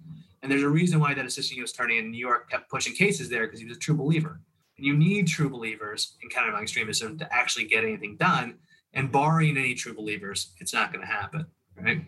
[0.47, 1.73] And there's a reason why that assistant U.S.
[1.73, 4.39] attorney in New York kept pushing cases there because he was a true believer.
[4.77, 8.55] And you need true believers in countering extremism to actually get anything done.
[8.93, 12.01] And barring any true believers, it's not going to happen, right?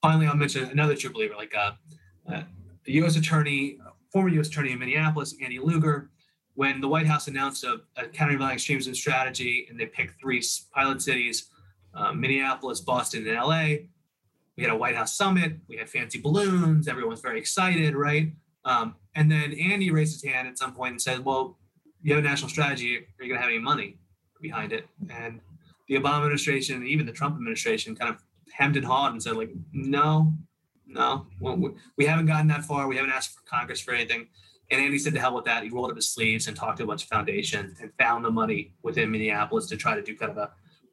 [0.00, 1.72] finally, I'll mention another true believer, like uh,
[2.32, 2.44] uh,
[2.86, 3.16] the U.S.
[3.16, 3.76] Attorney,
[4.10, 4.48] former U.S.
[4.48, 6.08] Attorney in Minneapolis, Andy Luger.
[6.54, 11.02] When the White House announced a, a countering extremism strategy, and they picked three pilot
[11.02, 11.50] cities:
[11.92, 13.90] uh, Minneapolis, Boston, and L.A.
[14.58, 15.52] We had a White House summit.
[15.68, 16.88] We had fancy balloons.
[16.88, 18.32] Everyone's very excited, right?
[18.64, 21.56] Um, and then Andy raised his hand at some point and said, "Well,
[22.02, 22.96] you have a national strategy.
[22.96, 23.98] Are you going to have any money
[24.42, 25.40] behind it?" And
[25.88, 28.20] the Obama administration, even the Trump administration, kind of
[28.52, 30.32] hemmed and hawed and said like, no,
[30.86, 31.26] no,
[31.96, 32.88] we haven't gotten that far.
[32.88, 34.26] We haven't asked for Congress for anything.
[34.70, 35.62] And Andy said to hell with that.
[35.62, 38.30] He rolled up his sleeves and talked to a bunch of foundations and found the
[38.30, 40.50] money within Minneapolis to try to do kind of a,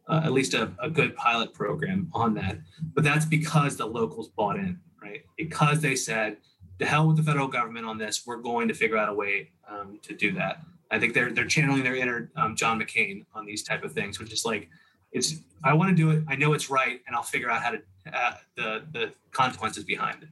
[0.08, 2.58] uh, at least a, a good pilot program on that.
[2.94, 5.24] But that's because the locals bought in, right?
[5.38, 6.38] Because they said,
[6.80, 8.24] to hell with the federal government on this.
[8.26, 10.62] We're going to figure out a way um, to do that.
[10.92, 14.20] I think they're they're channeling their inner um, John McCain on these type of things,
[14.20, 14.70] which is like
[15.12, 16.24] it's I want to do it.
[16.28, 17.82] I know it's right, and I'll figure out how to
[18.14, 20.30] uh, the the consequences behind it.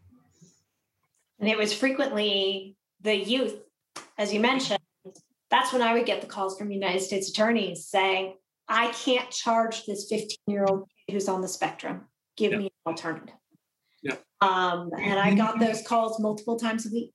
[1.39, 3.55] And it was frequently the youth,
[4.17, 4.79] as you mentioned.
[5.49, 8.35] That's when I would get the calls from United States attorneys saying,
[8.67, 12.05] "I can't charge this 15 year old who's on the spectrum.
[12.37, 13.35] Give me an alternative."
[14.01, 14.15] Yeah.
[14.41, 17.13] Um, and I got those calls multiple times a week.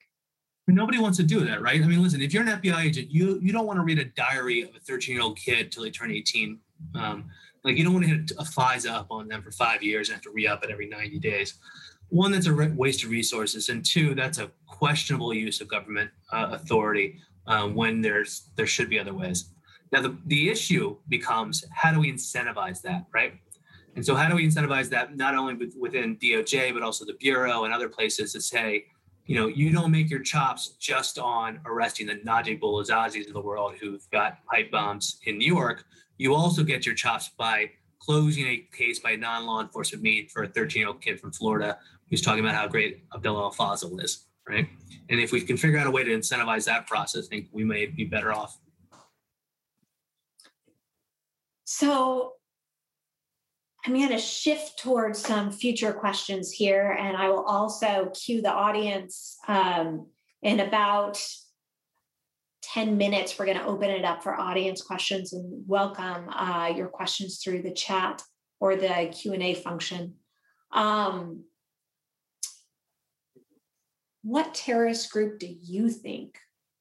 [0.66, 1.82] Nobody wants to do that, right?
[1.82, 4.04] I mean, listen, if you're an FBI agent, you you don't want to read a
[4.04, 6.58] diary of a 13 year old kid till they turn 18.
[6.94, 7.30] Um,
[7.64, 10.14] like you don't want to hit a FISA up on them for five years and
[10.14, 11.54] have to re-up it every 90 days.
[12.08, 16.48] One, that's a waste of resources, and two, that's a questionable use of government uh,
[16.52, 19.50] authority uh, when there's there should be other ways.
[19.92, 23.35] Now, the, the issue becomes how do we incentivize that, right?
[23.96, 27.64] And so, how do we incentivize that not only within DOJ but also the bureau
[27.64, 28.85] and other places to say,
[29.27, 33.40] you know, you don't make your chops just on arresting the Najibullah Zazis of the
[33.40, 35.85] world who've got pipe bombs in New York
[36.18, 37.70] you also get your chops by
[38.01, 41.79] closing a case by non-law enforcement means for a 13-year-old kid from Florida
[42.11, 44.68] who's talking about how great Abdullah al-Faisal is, right?
[45.09, 47.64] And if we can figure out a way to incentivize that process, I think we
[47.64, 48.59] may be better off.
[51.70, 52.33] So
[53.85, 58.50] I'm going to shift towards some future questions here, and I will also cue the
[58.50, 60.07] audience um,
[60.40, 61.22] in about
[62.62, 66.88] 10 minutes, we're going to open it up for audience questions and welcome uh, your
[66.88, 68.22] questions through the chat
[68.61, 70.14] or the Q&A function.
[70.72, 71.44] Um,
[74.22, 76.38] what terrorist group do you think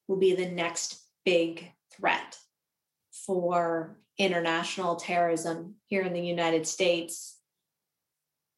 [0.08, 2.38] will be the next big threat
[3.12, 7.38] for international terrorism here in the United States?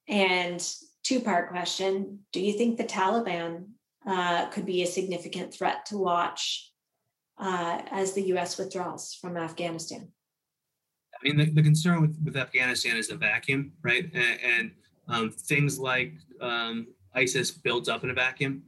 [0.07, 0.65] And
[1.03, 3.65] two part question Do you think the Taliban
[4.07, 6.71] uh, could be a significant threat to watch
[7.39, 10.09] uh, as the US withdraws from Afghanistan?
[11.13, 14.09] I mean, the, the concern with, with Afghanistan is the vacuum, right?
[14.13, 14.71] And, and
[15.07, 18.63] um, things like um, ISIS builds up in a vacuum.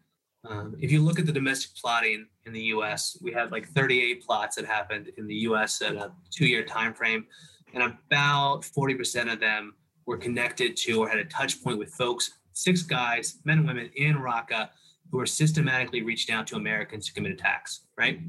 [0.49, 4.25] Um, if you look at the domestic plotting in the U.S., we had like 38
[4.25, 5.81] plots that happened in the U.S.
[5.81, 7.25] at a two-year time frame,
[7.73, 9.75] and about 40% of them
[10.05, 13.91] were connected to or had a touch point with folks, six guys, men and women
[13.95, 14.69] in Raqqa,
[15.11, 18.19] who were systematically reaching out to Americans to commit attacks, right?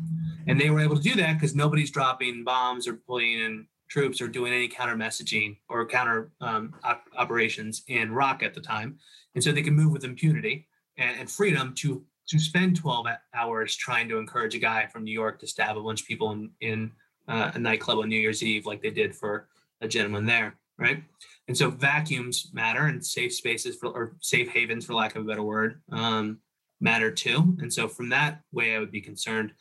[0.46, 4.20] And they were able to do that because nobody's dropping bombs or pulling in troops
[4.20, 8.98] or doing any counter messaging or counter um, op- operations in Raqqa at the time,
[9.35, 10.66] and so they can move with impunity
[11.03, 15.12] and, and freedom to to spend 12 hours trying to encourage a guy from New
[15.12, 16.93] York to stab a bunch of people in, in
[17.29, 19.49] uh, a nightclub on New Year's Eve, like they did for
[19.81, 21.03] a gentleman there, right?
[21.49, 25.27] And so vacuums matter, and safe spaces for or safe havens, for lack of a
[25.27, 26.38] better word, um,
[26.81, 27.57] matter too.
[27.61, 29.53] And so from that way, I would be concerned.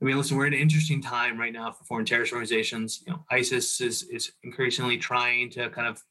[0.00, 3.02] I mean, listen, we're in an interesting time right now for foreign terrorist organizations.
[3.06, 6.02] You know, ISIS is is increasingly trying to kind of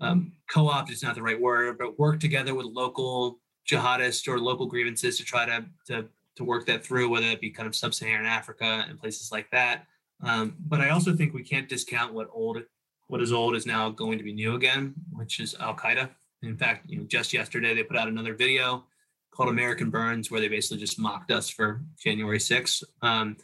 [0.00, 4.66] um, co-opt is not the right word, but work together with local jihadists or local
[4.66, 8.26] grievances to try to to to work that through, whether it be kind of sub-Saharan
[8.26, 9.86] Africa and places like that.
[10.20, 12.58] Um, but I also think we can't discount what old
[13.06, 16.08] what is old is now going to be new again, which is Al Qaeda.
[16.42, 18.84] In fact, you know, just yesterday they put out another video
[19.30, 22.84] called American Burns, where they basically just mocked us for January 6th.
[23.02, 23.36] Um,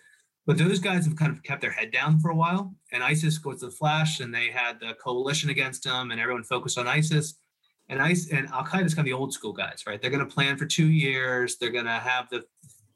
[0.46, 3.38] but those guys have kind of kept their head down for a while, and ISIS
[3.38, 6.88] goes to the flash, and they had the coalition against them, and everyone focused on
[6.88, 7.34] ISIS.
[7.90, 10.00] And ISIS and Al Qaeda is kind of the old school guys, right?
[10.00, 11.56] They're going to plan for two years.
[11.56, 12.44] They're going to have the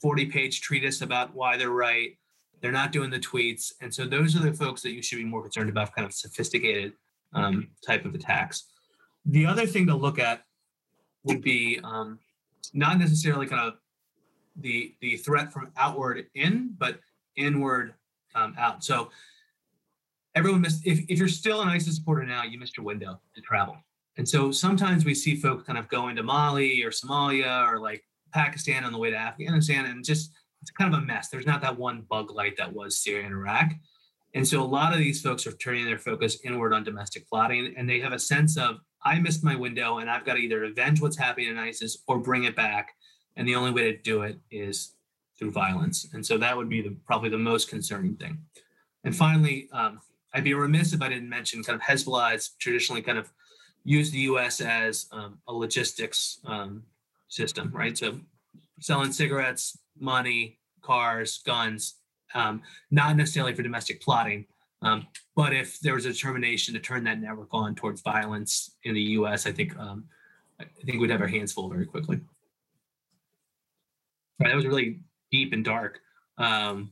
[0.01, 2.17] 40 page treatise about why they're right.
[2.61, 3.73] They're not doing the tweets.
[3.81, 6.15] And so those are the folks that you should be more concerned about, kind of
[6.15, 6.93] sophisticated
[7.35, 8.69] um, type of attacks.
[9.27, 10.45] The other thing to look at
[11.25, 12.21] would be um,
[12.73, 13.75] not necessarily kind of
[14.57, 17.01] the the threat from outward in, but
[17.37, 17.95] inward
[18.37, 18.85] um, out.
[18.85, 19.11] So
[20.37, 20.87] everyone missed.
[20.87, 23.77] If if you're still an ISIS supporter now, you missed your window to travel.
[24.17, 28.05] And so sometimes we see folks kind of going to Mali or Somalia or like
[28.33, 31.29] Pakistan on the way to Afghanistan, and just it's kind of a mess.
[31.29, 33.73] There's not that one bug light that was Syria and Iraq.
[34.35, 37.75] And so a lot of these folks are turning their focus inward on domestic plotting,
[37.77, 40.65] and they have a sense of I missed my window, and I've got to either
[40.65, 42.93] avenge what's happening in ISIS or bring it back.
[43.37, 44.95] And the only way to do it is
[45.39, 46.09] through violence.
[46.13, 48.39] And so that would be the, probably the most concerning thing.
[49.05, 50.01] And finally, um,
[50.33, 53.31] I'd be remiss if I didn't mention kind of Hezbollah traditionally kind of
[53.85, 54.61] used the U.S.
[54.61, 56.83] as um, a logistics um,
[57.29, 57.97] system, right?
[57.97, 58.19] So
[58.81, 61.97] selling cigarettes, money, cars, guns,
[62.35, 64.47] um, not necessarily for domestic plotting,
[64.83, 68.95] um, but if there was a determination to turn that network on towards violence in
[68.95, 70.05] the U.S., I think um,
[70.61, 72.21] I think we'd have our hands full very quickly.
[74.41, 76.01] Right, that was really deep and dark.
[76.39, 76.91] Um,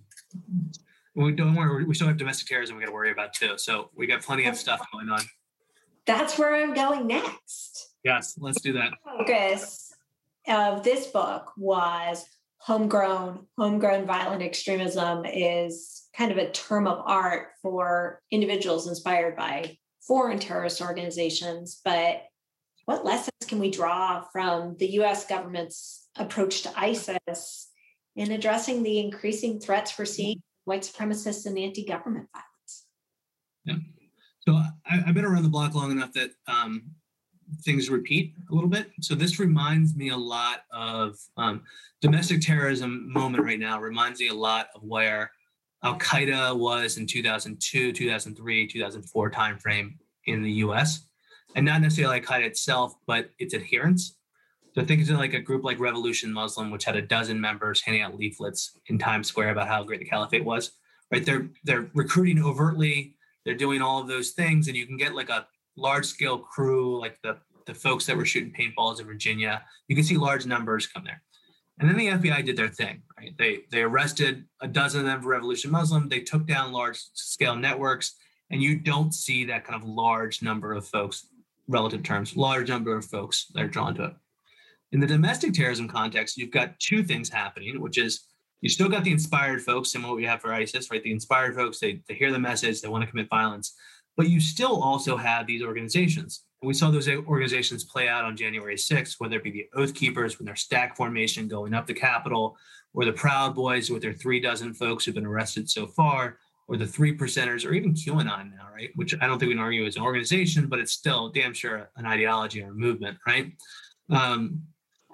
[1.15, 3.59] we don't worry, we still have domestic terrorism we got to worry about too.
[3.59, 5.21] So we got plenty of stuff going on.
[6.07, 7.95] That's where I'm going next.
[8.05, 8.91] Yes, let's do that.
[9.05, 9.95] Focus
[10.49, 12.25] of this book was
[12.59, 13.47] homegrown.
[13.57, 20.39] Homegrown violent extremism is kind of a term of art for individuals inspired by foreign
[20.39, 21.81] terrorist organizations.
[21.85, 22.25] But
[22.85, 27.69] what lessons can we draw from the US government's approach to ISIS
[28.17, 32.87] in addressing the increasing threats we're seeing white supremacists and anti government violence?
[33.65, 34.02] Yeah.
[34.47, 36.83] So I, have been around the block long enough that um,
[37.61, 38.91] things repeat a little bit.
[39.01, 41.63] So this reminds me a lot of um,
[42.01, 43.81] domestic terrorism moment right now.
[43.81, 45.31] Reminds me a lot of where
[45.85, 49.95] Al Qaeda was in 2002, 2003, 2004 timeframe
[50.27, 51.07] in the U.S.
[51.55, 54.17] And not necessarily Al Qaeda itself, but its adherents.
[54.75, 57.83] So I think of like a group like Revolution Muslim, which had a dozen members
[57.83, 60.73] handing out leaflets in Times Square about how great the caliphate was.
[61.13, 61.25] Right?
[61.25, 63.15] They're they're recruiting overtly.
[63.45, 67.01] They're doing all of those things, and you can get like a large scale crew,
[67.01, 69.63] like the the folks that were shooting paintballs in Virginia.
[69.89, 71.23] You can see large numbers come there.
[71.79, 73.35] And then the FBI did their thing, right?
[73.39, 76.09] They they arrested a dozen of them for Revolution Muslim.
[76.09, 78.15] They took down large scale networks,
[78.51, 81.27] and you don't see that kind of large number of folks,
[81.69, 84.15] relative terms, large number of folks that are drawn to it.
[84.93, 88.27] In the domestic terrorism context, you've got two things happening, which is
[88.63, 91.03] you still got the inspired folks, and what we have for ISIS, right?
[91.03, 93.75] The inspired folks, they, they hear the message, they want to commit violence,
[94.17, 96.45] but you still also have these organizations.
[96.63, 99.95] And we saw those organizations play out on January 6th, whether it be the Oath
[99.95, 102.57] Keepers with their stack formation going up the Capitol,
[102.95, 106.39] or the Proud Boys with their three dozen folks who've been arrested so far,
[106.69, 108.91] or the three percenters, or even QAnon now, right?
[108.95, 111.91] Which I don't think we can argue is an organization, but it's still damn sure
[111.97, 113.53] an ideology or a movement, right?
[114.09, 114.63] Um,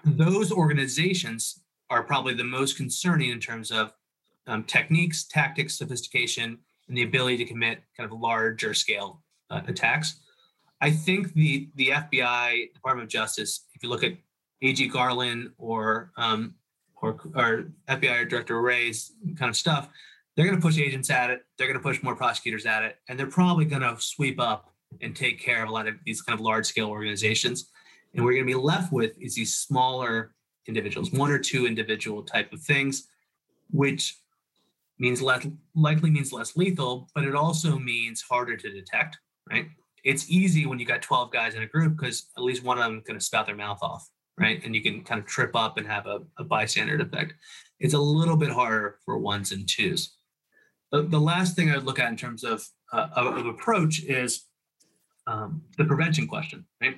[0.04, 3.92] those organizations are probably the most concerning in terms of
[4.46, 6.58] um, techniques, tactics, sophistication,
[6.88, 10.20] and the ability to commit kind of larger scale uh, attacks.
[10.80, 14.12] I think the the FBI, Department of Justice, if you look at
[14.62, 16.54] AG Garland or um,
[17.00, 19.88] or, or FBI Director Wray's kind of stuff,
[20.36, 21.42] they're going to push agents at it.
[21.56, 24.72] They're going to push more prosecutors at it, and they're probably going to sweep up
[25.00, 27.70] and take care of a lot of these kind of large scale organizations.
[28.14, 30.34] And we're going to be left with is these smaller
[30.68, 33.08] individuals, one or two individual type of things,
[33.70, 34.16] which
[34.98, 39.18] means less likely means less lethal, but it also means harder to detect,
[39.50, 39.66] right?
[40.04, 42.84] It's easy when you got 12 guys in a group because at least one of
[42.84, 44.08] them is going to spout their mouth off,
[44.38, 44.62] right?
[44.64, 47.34] And you can kind of trip up and have a, a bystander effect.
[47.80, 50.14] It's a little bit harder for ones and twos.
[50.92, 54.02] The, the last thing I would look at in terms of, uh, of, of approach
[54.04, 54.44] is
[55.26, 56.96] um, the prevention question, right?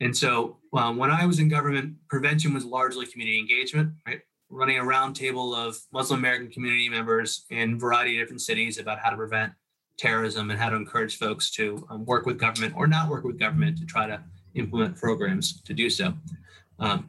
[0.00, 4.20] And so um, when I was in government, prevention was largely community engagement, right?
[4.50, 8.98] Running a roundtable of Muslim American community members in a variety of different cities about
[8.98, 9.52] how to prevent
[9.98, 13.38] terrorism and how to encourage folks to um, work with government or not work with
[13.38, 14.22] government to try to
[14.54, 16.12] implement programs to do so.
[16.78, 17.08] Um,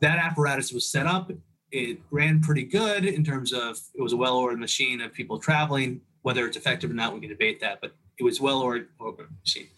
[0.00, 1.30] that apparatus was set up.
[1.72, 6.00] It ran pretty good in terms of it was a well-oiled machine of people traveling.
[6.22, 8.86] Whether it's effective or not, we can debate that, but it was well-oiled
[9.40, 9.68] machine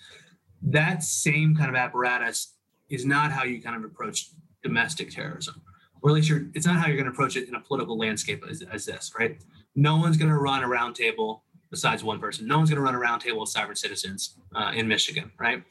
[0.62, 2.54] that same kind of apparatus
[2.88, 4.30] is not how you kind of approach
[4.62, 5.60] domestic terrorism.
[6.02, 7.96] Or at least you're it's not how you're going to approach it in a political
[7.96, 9.40] landscape as, as this right?
[9.74, 11.40] No one's going to run a roundtable
[11.70, 12.46] besides one person.
[12.46, 15.62] No one's going to run a roundtable of sovereign citizens uh, in michigan right?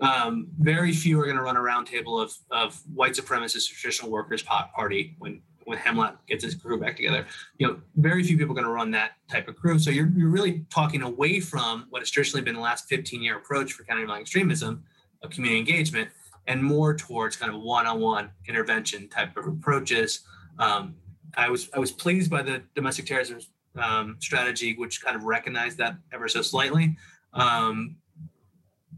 [0.00, 4.42] Um, very few are going to run a roundtable of, of white supremacist traditional workers
[4.42, 7.24] party when when Heimbach gets his crew back together.
[7.58, 9.78] You know, very few people are going to run that type of crew.
[9.78, 13.36] So you're, you're really talking away from what has traditionally been the last 15 year
[13.36, 14.82] approach for countering extremism
[15.22, 16.10] of community engagement
[16.48, 20.20] and more towards kind of one-on-one intervention type of approaches.
[20.58, 20.96] Um,
[21.36, 23.38] I was I was pleased by the domestic terrorism
[23.76, 26.96] um, strategy, which kind of recognized that ever so slightly.
[27.32, 27.96] Um,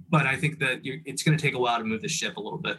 [0.09, 2.41] but I think that it's going to take a while to move the ship a
[2.41, 2.79] little bit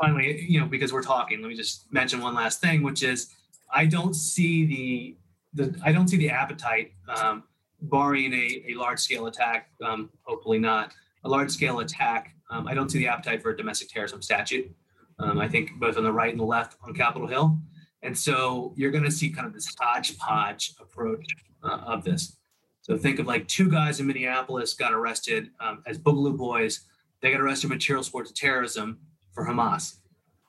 [0.00, 3.34] finally, you know, because we're talking, let me just mention one last thing, which is
[3.72, 5.16] I don't see the
[5.54, 7.44] the I don't see the appetite, um,
[7.82, 10.92] barring a, a large scale attack, um, hopefully not
[11.24, 12.34] a large scale attack.
[12.50, 14.70] Um, I don't see the appetite for a domestic terrorism statute.
[15.18, 17.58] Um, I think both on the right and the left on Capitol Hill,
[18.02, 21.24] and so you're going to see kind of this hodgepodge approach
[21.62, 22.36] uh, of this.
[22.82, 26.80] So think of like two guys in Minneapolis got arrested um, as Boogaloo Boys.
[27.22, 28.98] They got arrested for material of terrorism
[29.34, 29.96] for Hamas.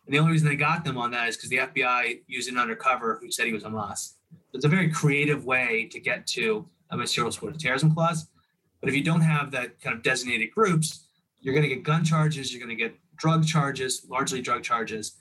[0.06, 2.58] And the only reason they got them on that is because the FBI used an
[2.58, 4.14] undercover who said he was Hamas.
[4.54, 8.28] It's a very creative way to get to a material support terrorism clause.
[8.80, 11.08] But if you don't have that kind of designated groups,
[11.40, 15.16] you're going to get gun charges, you're going to get drug charges, largely drug charges.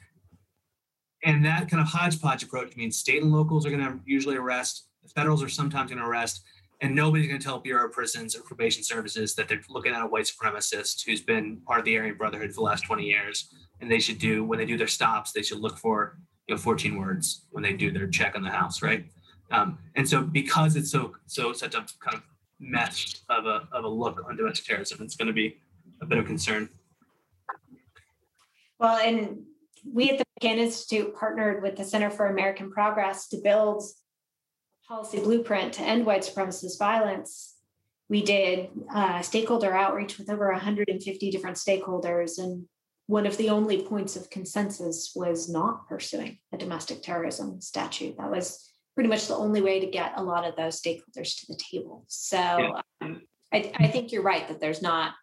[1.23, 4.87] And that kind of hodgepodge approach means state and locals are going to usually arrest,
[5.03, 6.43] the federals are sometimes going to arrest,
[6.81, 10.03] and nobody's going to tell Bureau of Prisons or Probation Services that they're looking at
[10.03, 13.55] a white supremacist who's been part of the Aryan Brotherhood for the last 20 years.
[13.81, 16.61] And they should do, when they do their stops, they should look for, you know,
[16.61, 19.05] 14 words when they do their check on the house, right?
[19.51, 22.23] Um, and so because it's so, so such a kind of
[22.59, 25.59] mesh of a, of a look on domestic terrorism, it's going to be
[26.01, 26.69] a bit of concern.
[28.79, 29.43] Well, and
[29.91, 33.83] we at the McCain Institute partnered with the Center for American Progress to build
[34.89, 37.55] policy blueprint to end white supremacist violence,
[38.09, 42.39] we did uh, stakeholder outreach with over 150 different stakeholders.
[42.39, 42.67] And
[43.07, 48.17] one of the only points of consensus was not pursuing a domestic terrorism statute.
[48.19, 51.47] That was pretty much the only way to get a lot of those stakeholders to
[51.49, 52.05] the table.
[52.09, 52.81] So yeah.
[53.01, 53.23] um,
[53.53, 55.15] I, I think you're right that there's not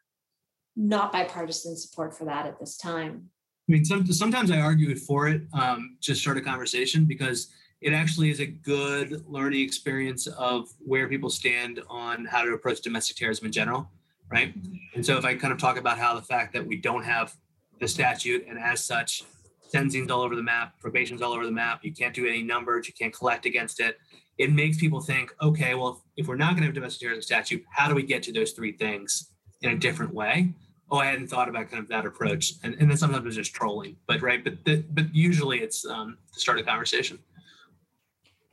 [0.75, 3.29] not bipartisan support for that at this time.
[3.69, 7.51] I mean, some, sometimes I argue for it, um, just start a conversation because
[7.81, 12.81] it actually is a good learning experience of where people stand on how to approach
[12.81, 13.89] domestic terrorism in general,
[14.31, 14.53] right?
[14.93, 17.33] And so if I kind of talk about how the fact that we don't have
[17.79, 19.23] the statute and as such,
[19.69, 22.87] sentencing's all over the map, probation's all over the map, you can't do any numbers,
[22.87, 23.97] you can't collect against it.
[24.37, 27.63] It makes people think, okay, well, if we're not going to have domestic terrorism statute,
[27.71, 30.53] how do we get to those three things in a different way?
[30.91, 33.53] Oh, I hadn't thought about kind of that approach, and, and then sometimes it's just
[33.53, 37.17] trolling, but right, but the, but usually it's um, to start a conversation.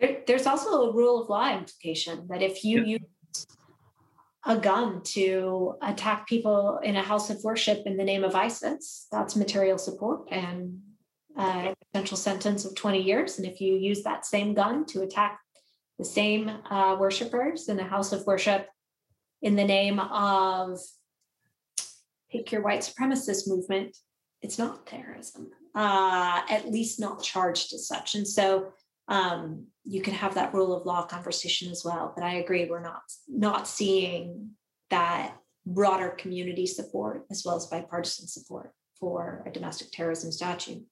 [0.00, 2.98] There, there's also a rule of law implication that if you yeah.
[2.98, 3.46] use
[4.46, 9.06] a gun to attack people in a house of worship in the name of ISIS,
[9.10, 10.80] that's material support and
[11.36, 13.38] a potential sentence of 20 years.
[13.38, 15.40] And if you use that same gun to attack
[15.98, 18.68] the same uh, worshipers in a house of worship
[19.42, 20.78] in the name of
[22.30, 23.96] pick your white supremacist movement,
[24.42, 28.14] it's not terrorism, uh, at least not charged as such.
[28.14, 28.72] And so
[29.08, 32.12] um, you can have that rule of law conversation as well.
[32.14, 34.50] But I agree, we're not not seeing
[34.90, 35.34] that
[35.64, 40.84] broader community support as well as bipartisan support for a domestic terrorism statute.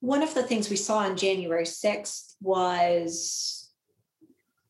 [0.00, 3.70] One of the things we saw on January 6th was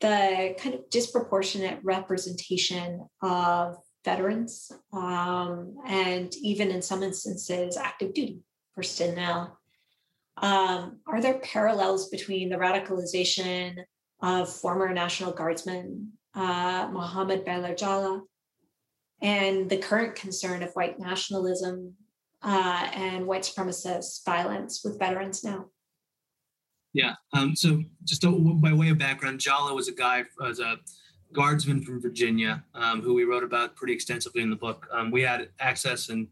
[0.01, 8.41] the kind of disproportionate representation of veterans um, and even in some instances active duty
[8.74, 9.59] personnel
[10.39, 13.85] um, are there parallels between the radicalization
[14.20, 18.22] of former National Guardsman uh, Mohammed Jalloh
[19.22, 21.95] and the current concern of white nationalism
[22.43, 25.66] uh, and white supremacist violence with veterans now?
[26.93, 27.14] Yeah.
[27.32, 30.78] Um, so just by way of background, Jalloh was a guy, was a
[31.32, 34.87] guardsman from Virginia um, who we wrote about pretty extensively in the book.
[34.93, 36.28] Um, we had access and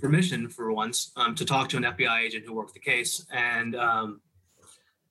[0.00, 3.74] permission for once um, to talk to an FBI agent who worked the case, and
[3.76, 4.20] um,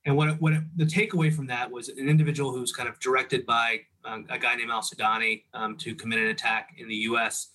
[0.06, 3.82] and what what the takeaway from that was an individual who's kind of directed by
[4.04, 7.50] um, a guy named Al Sudani um, to commit an attack in the U.S.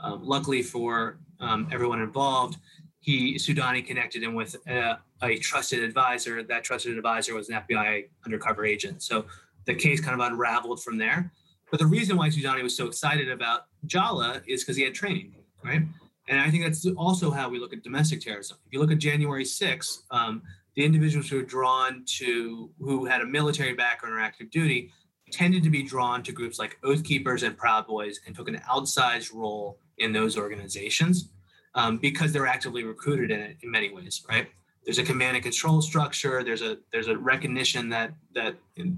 [0.00, 2.58] Um, luckily for um, everyone involved,
[3.00, 6.42] he Sudani connected him with a, a trusted advisor.
[6.42, 9.02] That trusted advisor was an FBI undercover agent.
[9.02, 9.26] So
[9.64, 11.32] the case kind of unraveled from there.
[11.70, 15.34] But the reason why Sudani was so excited about Jalloh is because he had training,
[15.64, 15.82] right?
[16.28, 18.56] And I think that's also how we look at domestic terrorism.
[18.66, 20.42] If you look at January 6th, um,
[20.74, 24.90] the individuals who were drawn to, who had a military background or active duty,
[25.30, 28.60] tended to be drawn to groups like Oath Keepers and Proud Boys and took an
[28.70, 31.30] outsized role in those organizations
[31.74, 34.48] um, because they're actively recruited in it in many ways, right?
[34.84, 36.44] There's a command and control structure.
[36.44, 38.56] There's a there's a recognition that that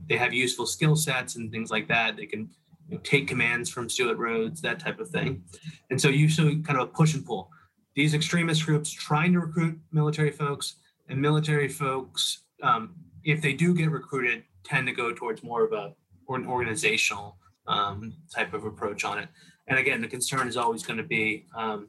[0.08, 2.16] they have useful skill sets and things like that.
[2.16, 2.50] They can
[2.88, 5.42] you know, take commands from Stewart Rhodes, that type of thing.
[5.90, 7.50] And so you so kind of a push and pull.
[7.94, 10.76] These extremist groups trying to recruit military folks,
[11.08, 15.72] and military folks, um, if they do get recruited, tend to go towards more of
[15.72, 15.94] a
[16.26, 19.28] or an organizational um, type of approach on it.
[19.68, 21.88] And again, the concern is always going to be um,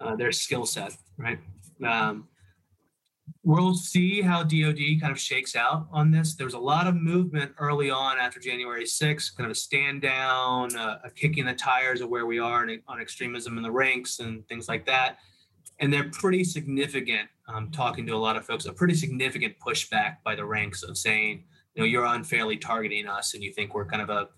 [0.00, 1.38] uh, their skill set, right?
[1.86, 2.28] Um,
[3.46, 6.34] we'll see how DoD kind of shakes out on this.
[6.34, 10.02] There was a lot of movement early on after January 6th, kind of a stand
[10.02, 14.18] down, uh, a kicking the tires of where we are on extremism in the ranks
[14.18, 15.18] and things like that.
[15.78, 20.16] And they're pretty significant, um, talking to a lot of folks, a pretty significant pushback
[20.24, 21.44] by the ranks of saying,
[21.76, 24.28] you know, you're unfairly targeting us and you think we're kind of a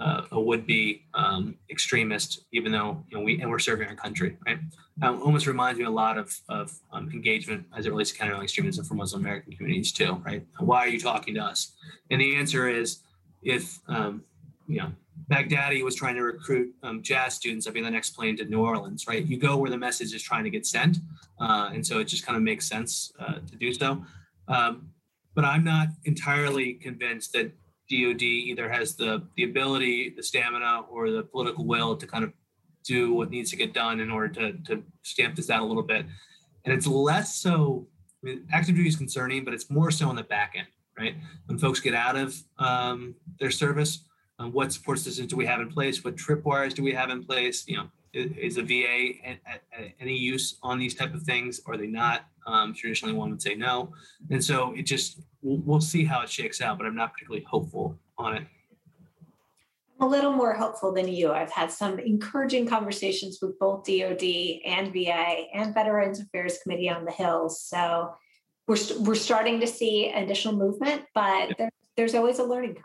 [0.00, 4.36] uh, a would-be um, extremist, even though you know we and we're serving our country,
[4.46, 4.58] right?
[5.02, 8.42] Um, almost reminds me a lot of of um, engagement as it relates to countering
[8.42, 10.44] extremism for Muslim American communities too, right?
[10.58, 11.72] Why are you talking to us?
[12.10, 13.00] And the answer is,
[13.42, 14.24] if um,
[14.66, 14.92] you know
[15.30, 18.60] Baghdadi was trying to recruit um, jazz students, I'd be the next plane to New
[18.60, 19.24] Orleans, right?
[19.24, 20.98] You go where the message is trying to get sent,
[21.40, 24.04] uh, and so it just kind of makes sense uh, to do so.
[24.48, 24.90] Um,
[25.34, 27.52] but I'm not entirely convinced that
[27.90, 32.32] DoD either has the the ability, the stamina, or the political will to kind of
[32.84, 35.82] do what needs to get done in order to to stamp this out a little
[35.82, 36.06] bit.
[36.64, 37.86] And it's less so.
[38.22, 40.68] I mean, active duty is concerning, but it's more so on the back end,
[40.98, 41.14] right?
[41.46, 44.06] When folks get out of um, their service,
[44.38, 46.02] um, what support systems do we have in place?
[46.02, 47.68] What tripwires do we have in place?
[47.68, 51.60] You know, is, a VA at, at, at any use on these type of things?
[51.66, 52.26] Or are they not?
[52.46, 53.92] Um, traditionally, one would say no.
[54.30, 57.44] And so it just, we'll, we'll see how it shakes out, but I'm not particularly
[57.48, 58.46] hopeful on it.
[60.00, 61.32] I'm a little more hopeful than you.
[61.32, 64.22] I've had some encouraging conversations with both DOD
[64.66, 67.48] and VA and Veterans Affairs Committee on the Hill.
[67.48, 68.14] So
[68.66, 71.54] we're, we're starting to see additional movement, but yeah.
[71.58, 72.84] there, there's always a learning curve.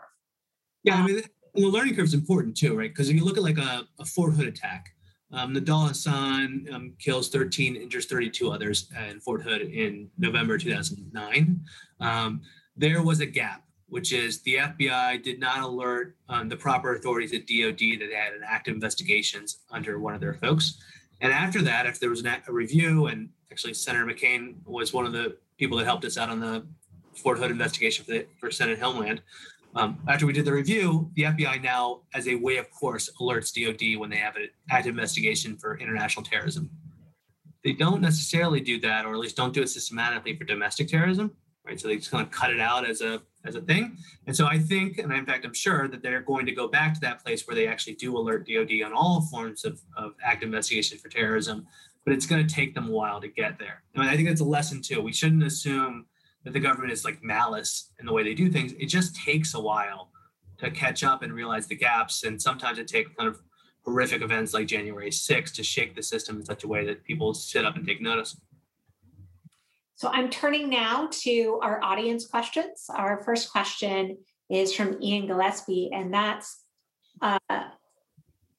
[0.84, 1.20] Yeah, I mean,
[1.54, 2.90] the learning curve is important too, right?
[2.90, 4.94] Because if you look at like a, a Fort Hood attack,
[5.32, 11.60] um, Nidal Hasan um, kills 13, injures 32 others in Fort Hood in November 2009.
[12.00, 12.42] Um,
[12.76, 17.32] there was a gap, which is the FBI did not alert um, the proper authorities
[17.32, 20.80] at DOD that they had an active investigations under one of their folks.
[21.20, 25.12] And after that, if there was a review, and actually Senator McCain was one of
[25.12, 26.66] the people that helped us out on the
[27.14, 28.78] Fort Hood investigation for, the, for Senate
[29.74, 33.52] um, after we did the review, the FBI now, as a way of course, alerts
[33.54, 36.70] DoD when they have an active investigation for international terrorism.
[37.62, 41.32] They don't necessarily do that, or at least don't do it systematically for domestic terrorism,
[41.64, 41.78] right?
[41.78, 43.96] So they just kind of cut it out as a as a thing.
[44.26, 46.92] And so I think, and in fact, I'm sure that they're going to go back
[46.94, 50.48] to that place where they actually do alert DoD on all forms of, of active
[50.48, 51.66] investigation for terrorism,
[52.04, 53.82] but it's going to take them a while to get there.
[53.96, 55.00] I mean, I think that's a lesson too.
[55.00, 56.06] We shouldn't assume
[56.44, 58.72] that the government is like malice in the way they do things.
[58.78, 60.10] It just takes a while
[60.58, 62.24] to catch up and realize the gaps.
[62.24, 63.40] And sometimes it takes kind of
[63.84, 67.34] horrific events like January 6th to shake the system in such a way that people
[67.34, 68.40] sit up and take notice.
[69.94, 72.86] So I'm turning now to our audience questions.
[72.88, 74.16] Our first question
[74.48, 76.64] is from Ian Gillespie, and that's
[77.20, 77.38] uh,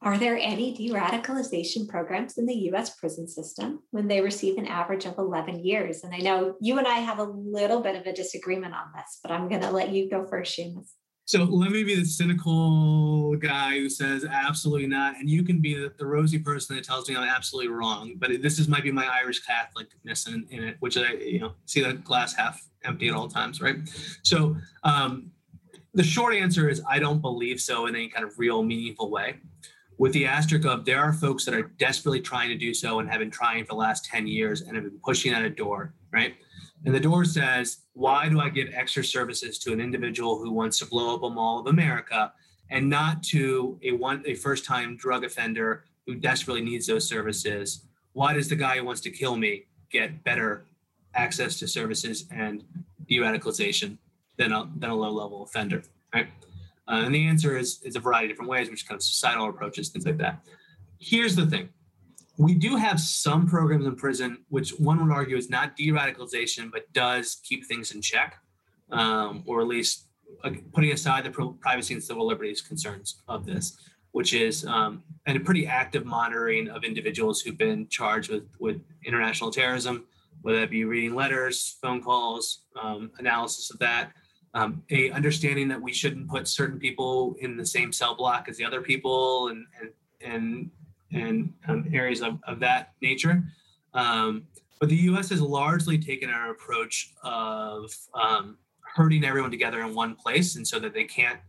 [0.03, 4.65] Are there any de radicalization programs in the US prison system when they receive an
[4.65, 6.03] average of 11 years?
[6.03, 9.19] And I know you and I have a little bit of a disagreement on this,
[9.21, 10.93] but I'm going to let you go first, Seamus.
[11.25, 15.75] So let me be the cynical guy who says absolutely not, and you can be
[15.75, 18.15] the, the rosy person that tells me I'm absolutely wrong.
[18.17, 21.53] But this is might be my Irish Catholicness in, in it, which I you know
[21.67, 23.77] see the glass half empty at all times, right?
[24.23, 25.31] So um,
[25.93, 29.39] the short answer is I don't believe so in any kind of real meaningful way.
[30.01, 33.07] With the asterisk of there are folks that are desperately trying to do so and
[33.07, 35.93] have been trying for the last 10 years and have been pushing at a door,
[36.11, 36.33] right?
[36.83, 40.79] And the door says, why do I give extra services to an individual who wants
[40.79, 42.33] to blow up a mall of America
[42.71, 47.85] and not to a one a first-time drug offender who desperately needs those services?
[48.13, 50.65] Why does the guy who wants to kill me get better
[51.13, 52.63] access to services and
[53.07, 53.99] de-radicalization
[54.37, 56.27] than a, than a low-level offender, right?
[56.91, 59.47] Uh, and the answer is, is a variety of different ways, which kind of societal
[59.47, 60.43] approaches, things like that.
[60.99, 61.69] Here's the thing
[62.37, 66.71] we do have some programs in prison, which one would argue is not de radicalization,
[66.71, 68.35] but does keep things in check,
[68.91, 70.07] um, or at least
[70.73, 73.77] putting aside the privacy and civil liberties concerns of this,
[74.11, 78.81] which is um, and a pretty active monitoring of individuals who've been charged with, with
[79.05, 80.05] international terrorism,
[80.41, 84.11] whether that be reading letters, phone calls, um, analysis of that.
[84.53, 88.57] Um, a understanding that we shouldn't put certain people in the same cell block as
[88.57, 89.91] the other people and and
[90.21, 90.71] and
[91.13, 93.43] and um, areas of, of that nature.
[93.93, 94.43] Um,
[94.79, 98.57] but the US has largely taken our approach of um,
[98.95, 101.39] herding everyone together in one place and so that they can't,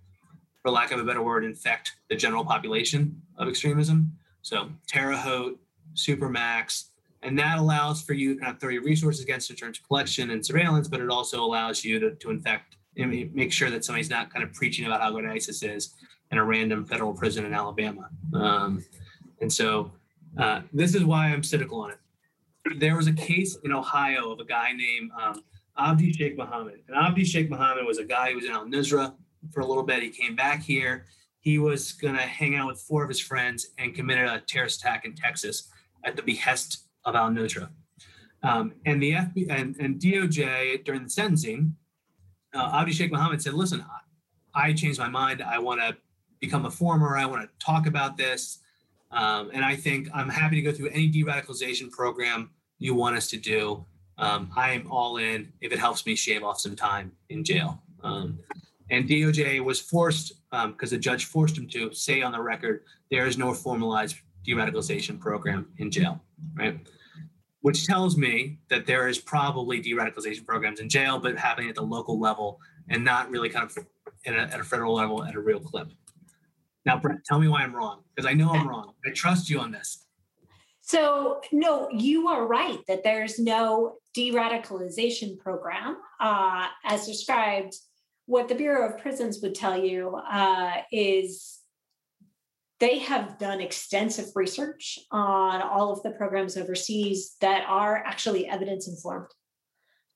[0.60, 4.12] for lack of a better word, infect the general population of extremism.
[4.42, 5.58] So Terre Haute,
[5.94, 6.88] Supermax,
[7.22, 9.86] and that allows for you to kind of throw your resources against in terms of
[9.86, 13.84] collection and surveillance, but it also allows you to, to infect and make sure that
[13.84, 15.94] somebody's not kind of preaching about how good ISIS is
[16.30, 18.08] in a random federal prison in Alabama.
[18.34, 18.84] Um,
[19.40, 19.92] and so
[20.38, 21.98] uh, this is why I'm cynical on it.
[22.78, 25.42] There was a case in Ohio of a guy named um,
[25.76, 26.80] Abdi Sheikh Mohammed.
[26.88, 29.14] And Abdi Sheikh Mohammed was a guy who was in Al Nusra
[29.52, 30.02] for a little bit.
[30.02, 31.06] He came back here.
[31.40, 34.80] He was going to hang out with four of his friends and committed a terrorist
[34.80, 35.68] attack in Texas
[36.04, 37.68] at the behest of Al Nusra.
[38.44, 41.76] Um, and the FBI and, and, DOJ during the sentencing,
[42.54, 43.84] uh, Abdi Sheikh Mohammed said, "Listen,
[44.54, 45.42] I, I changed my mind.
[45.42, 45.96] I want to
[46.40, 47.16] become a former.
[47.16, 48.58] I want to talk about this.
[49.10, 53.16] Um, and I think I'm happy to go through any de radicalization program you want
[53.16, 53.84] us to do.
[54.18, 57.82] Um, I am all in if it helps me shave off some time in jail.
[58.02, 58.38] Um,
[58.90, 62.82] and DOJ was forced, because um, the judge forced him to say on the record,
[63.10, 66.20] there is no formalized de radicalization program in jail,
[66.54, 66.78] right?
[67.62, 71.76] Which tells me that there is probably de radicalization programs in jail, but happening at
[71.76, 73.78] the local level and not really kind of
[74.26, 75.88] a, at a federal level at a real clip.
[76.84, 78.92] Now, Brette, tell me why I'm wrong, because I know I'm wrong.
[79.06, 80.06] I trust you on this.
[80.80, 85.96] So, no, you are right that there's no de radicalization program.
[86.18, 87.76] Uh, as described,
[88.26, 91.60] what the Bureau of Prisons would tell you uh, is
[92.82, 98.88] they have done extensive research on all of the programs overseas that are actually evidence
[98.88, 99.28] informed.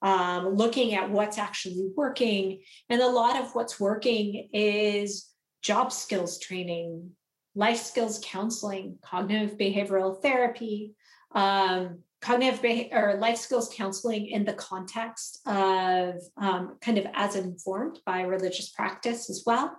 [0.03, 2.63] Um, looking at what's actually working.
[2.89, 5.31] And a lot of what's working is
[5.63, 7.13] job skills training,
[7.55, 10.97] life skills counseling, cognitive behavioral therapy,
[11.37, 17.37] um, cognitive beha- or life skills counseling in the context of um, kind of as
[17.37, 19.79] informed by religious practice as well.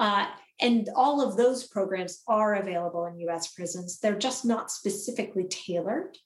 [0.00, 0.26] Uh,
[0.60, 3.98] and all of those programs are available in US prisons.
[3.98, 6.16] They're just not specifically tailored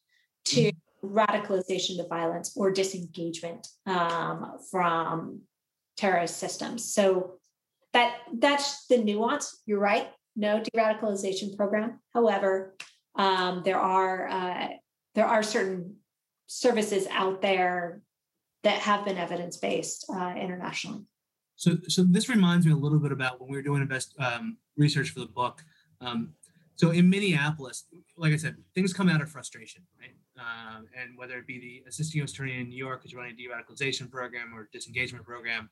[0.47, 0.73] to
[1.03, 5.43] radicalization to violence or disengagement um, from
[5.97, 6.93] terrorist systems.
[6.93, 7.39] So
[7.93, 9.63] that that's the nuance.
[9.67, 10.09] You're right.
[10.37, 12.01] No de-radicalization program.
[12.13, 12.77] However,
[13.17, 14.69] um, there are uh,
[15.15, 15.97] there are certain
[16.47, 18.03] services out there
[18.63, 21.05] that have been evidence based uh, internationally.
[21.59, 24.57] So, so this reminds me a little bit about when we were doing invest um,
[24.77, 25.65] research for the book.
[26.01, 26.35] Um,
[26.77, 27.87] so in Minneapolis,
[28.17, 30.15] like I said, things come out of frustration, right?
[30.39, 32.31] Um, and whether it be the assistant U.S.
[32.31, 35.69] attorney in New York who's running a de-radicalization program or disengagement program,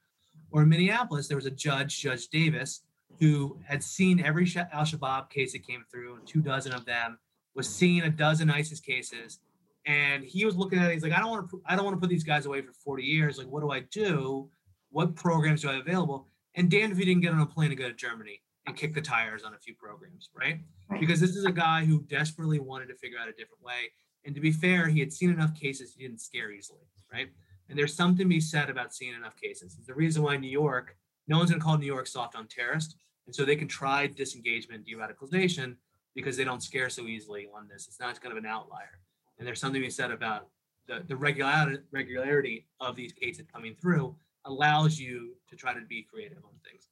[0.50, 2.82] or in Minneapolis, there was a judge, Judge Davis,
[3.20, 7.16] who had seen every Al Shabaab case that came through, two dozen of them,
[7.54, 9.38] was seeing a dozen ISIS cases,
[9.86, 10.94] and he was looking at it.
[10.94, 12.72] He's like, I don't want to, I don't want to put these guys away for
[12.72, 13.38] 40 years.
[13.38, 14.50] Like, what do I do?
[14.96, 16.26] What programs do I have available?
[16.54, 18.94] And damned if he didn't get on a plane to go to Germany and kick
[18.94, 20.60] the tires on a few programs, right?
[20.98, 23.92] Because this is a guy who desperately wanted to figure out a different way.
[24.24, 26.80] And to be fair, he had seen enough cases he didn't scare easily.
[27.12, 27.28] right?
[27.68, 29.76] And there's something to be said about seeing enough cases.
[29.76, 30.96] It's the reason why New York,
[31.28, 32.94] no one's going to call New York soft on terrorists.
[33.26, 35.76] And so they can try disengagement, de-radicalization,
[36.14, 37.86] because they don't scare so easily on this.
[37.86, 39.00] It's not kind of an outlier.
[39.38, 40.48] And there's something to be said about
[40.88, 44.16] the, the regularity, regularity of these cases coming through
[44.46, 46.86] allows you to try to be creative on things.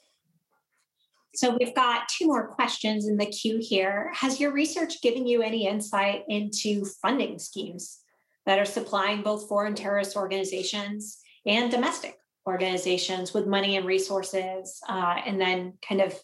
[1.36, 4.12] So we've got two more questions in the queue here.
[4.14, 8.00] Has your research given you any insight into funding schemes
[8.46, 14.80] that are supplying both foreign terrorist organizations and domestic organizations with money and resources?
[14.88, 16.16] Uh, and then, kind of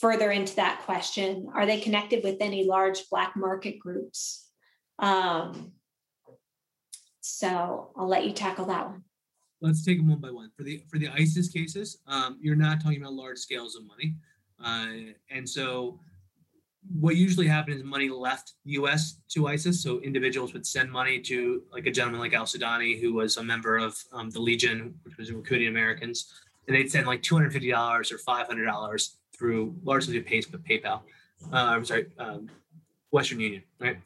[0.00, 4.48] further into that question, are they connected with any large Black market groups?
[4.98, 5.72] Um,
[7.20, 9.02] so I'll let you tackle that one.
[9.66, 10.50] Let's take them one by one.
[10.56, 14.14] For the for the ISIS cases, um, you're not talking about large scales of money,
[14.64, 15.98] uh, and so
[17.00, 19.18] what usually happens is money left U.S.
[19.30, 19.82] to ISIS.
[19.82, 23.42] So individuals would send money to like a gentleman like Al Sudani, who was a
[23.42, 26.32] member of um, the Legion, which was recruiting Americans,
[26.68, 30.60] and they'd send like two hundred fifty dollars or five hundred dollars through largely through
[30.60, 31.00] PayPal.
[31.52, 32.48] Uh, I'm sorry, um,
[33.10, 33.98] Western Union, right?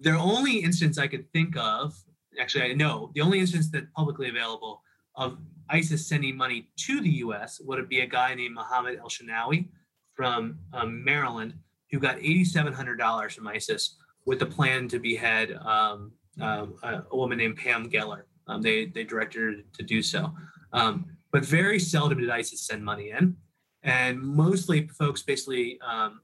[0.00, 1.94] The only instance I could think of,
[2.40, 4.82] actually, I know the only instance that's publicly available
[5.16, 7.60] of ISIS sending money to the U.S.
[7.64, 9.68] would be a guy named Mohammed Elshinawy
[10.14, 11.54] from um, Maryland
[11.90, 17.56] who got $8,700 from ISIS with the plan to behead um, um, a, woman named
[17.56, 18.22] Pam Geller.
[18.48, 20.32] Um, they, they directed her to do so.
[20.72, 23.36] Um, but very seldom did ISIS send money in.
[23.82, 26.20] And mostly folks basically um,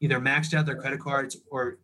[0.00, 1.78] either maxed out their credit cards or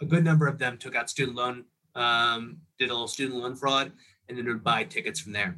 [0.00, 1.64] a good number of them took out student loan,
[1.94, 3.92] um, did a little student loan fraud,
[4.28, 5.56] and then would buy tickets from there.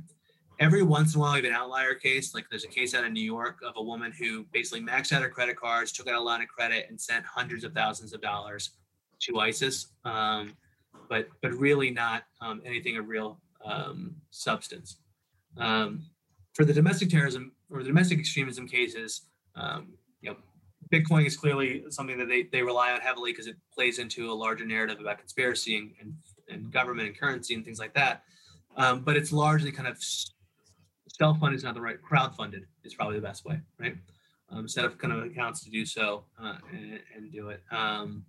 [0.58, 3.04] Every once in a while you have an outlier case like there's a case out
[3.04, 6.14] of new york of a woman who basically maxed out her credit cards took out
[6.14, 8.70] a line of credit and sent hundreds of thousands of dollars
[9.20, 10.56] to isis um,
[11.08, 14.96] but but really not um, anything of real um, substance.
[15.58, 16.04] Um,
[16.54, 19.22] for the domestic terrorism or the domestic extremism cases
[19.56, 19.88] um,
[20.20, 20.36] you know
[20.92, 24.34] bitcoin is clearly something that they, they rely on heavily because it plays into a
[24.34, 26.14] larger narrative about conspiracy and, and,
[26.48, 28.22] and government and currency and things like that.
[28.76, 29.98] Um, but it's largely kind of
[31.08, 33.96] self-funded is not the right crowd-funded is probably the best way right?
[34.50, 37.62] Um, set up kind of accounts to do so uh, and, and, do it.
[37.72, 38.24] Um,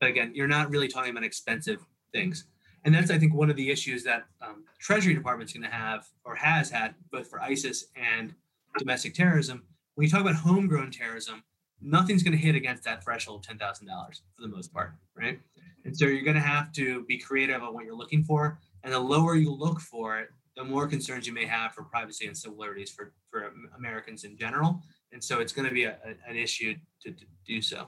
[0.00, 2.46] but again you're not really talking about expensive things.
[2.84, 6.06] And that's i think one of the issues that um, treasury department's going to have
[6.24, 8.34] or has had both for isis and
[8.78, 9.64] domestic terrorism.
[9.94, 11.44] When you talk about homegrown terrorism
[11.82, 15.40] nothing's going to hit against that threshold of $10000 for the most part right
[15.84, 18.92] and so you're going to have to be creative on what you're looking for and
[18.92, 22.36] the lower you look for it the more concerns you may have for privacy and
[22.36, 24.82] civil liberties for, for Americans in general.
[25.12, 27.86] And so it's going to be a, a, an issue to, to do so.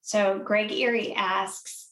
[0.00, 1.90] So Greg Erie asks,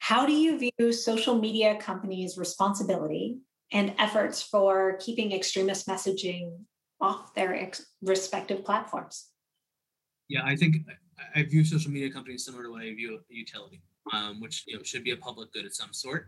[0.00, 3.38] how do you view social media companies' responsibility
[3.72, 6.56] and efforts for keeping extremist messaging
[7.00, 9.26] off their ex- respective platforms?
[10.28, 10.76] Yeah, I think
[11.34, 14.76] I view social media companies similar to what I view a utility, um, which you
[14.76, 16.26] know should be a public good of some sort.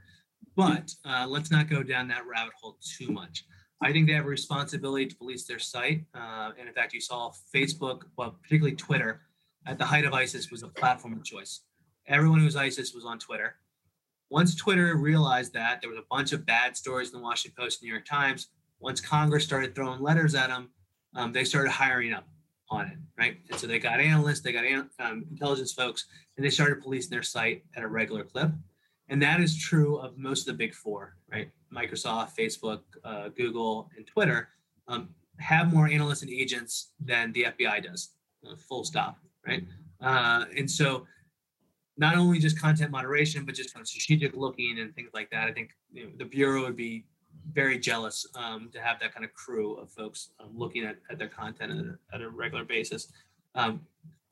[0.56, 3.44] But uh, let's not go down that rabbit hole too much.
[3.82, 6.04] I think they have a responsibility to police their site.
[6.14, 9.22] Uh, and in fact, you saw Facebook, well, particularly Twitter,
[9.66, 11.60] at the height of ISIS was a platform of choice.
[12.06, 13.56] Everyone who was ISIS was on Twitter.
[14.30, 17.82] Once Twitter realized that, there was a bunch of bad stories in the Washington Post,
[17.82, 18.48] New York Times.
[18.80, 20.70] Once Congress started throwing letters at them,
[21.14, 22.26] um, they started hiring up
[22.70, 23.36] on it, right?
[23.50, 24.64] And so they got analysts, they got
[25.00, 26.06] um, intelligence folks,
[26.36, 28.50] and they started policing their site at a regular clip.
[29.08, 31.50] And that is true of most of the big four, right?
[31.74, 34.48] Microsoft, Facebook, uh, Google, and Twitter
[34.86, 35.08] um,
[35.38, 38.10] have more analysts and agents than the FBI does,
[38.48, 39.64] uh, full stop, right?
[40.00, 41.06] Uh, and so
[41.96, 45.48] not only just content moderation, but just kind of strategic looking and things like that.
[45.48, 47.04] I think you know, the Bureau would be
[47.52, 51.18] very jealous um, to have that kind of crew of folks um, looking at, at
[51.18, 53.12] their content at a, at a regular basis.
[53.54, 53.80] Um,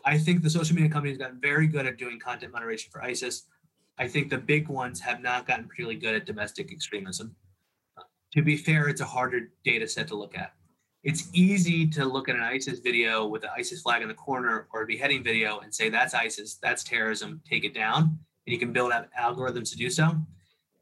[0.05, 3.45] I think the social media companies got very good at doing content moderation for ISIS.
[3.99, 7.35] I think the big ones have not gotten particularly good at domestic extremism.
[8.35, 10.53] To be fair, it's a harder data set to look at.
[11.03, 14.69] It's easy to look at an ISIS video with the ISIS flag in the corner
[14.73, 18.03] or a beheading video and say that's ISIS, that's terrorism, take it down.
[18.03, 20.17] And you can build out algorithms to do so.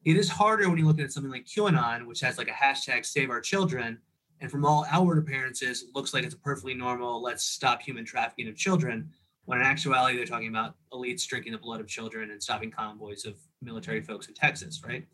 [0.06, 3.04] It is harder when you look at something like QAnon, which has like a hashtag
[3.04, 3.98] save our children.
[4.40, 8.46] And from all outward appearances, looks like it's a perfectly normal, let's stop human trafficking
[8.48, 9.10] of children
[9.46, 13.24] when in actuality they're talking about elites drinking the blood of children and stopping convoys
[13.24, 15.04] of military folks in Texas, right?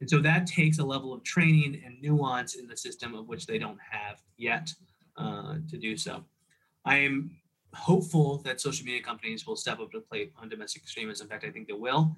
[0.00, 3.46] And so that takes a level of training and nuance in the system of which
[3.46, 4.72] they don't have yet
[5.18, 6.24] uh, to do so.
[6.86, 7.32] I am
[7.74, 11.26] hopeful that social media companies will step up to the plate on domestic extremism.
[11.26, 12.16] In fact, I think they will.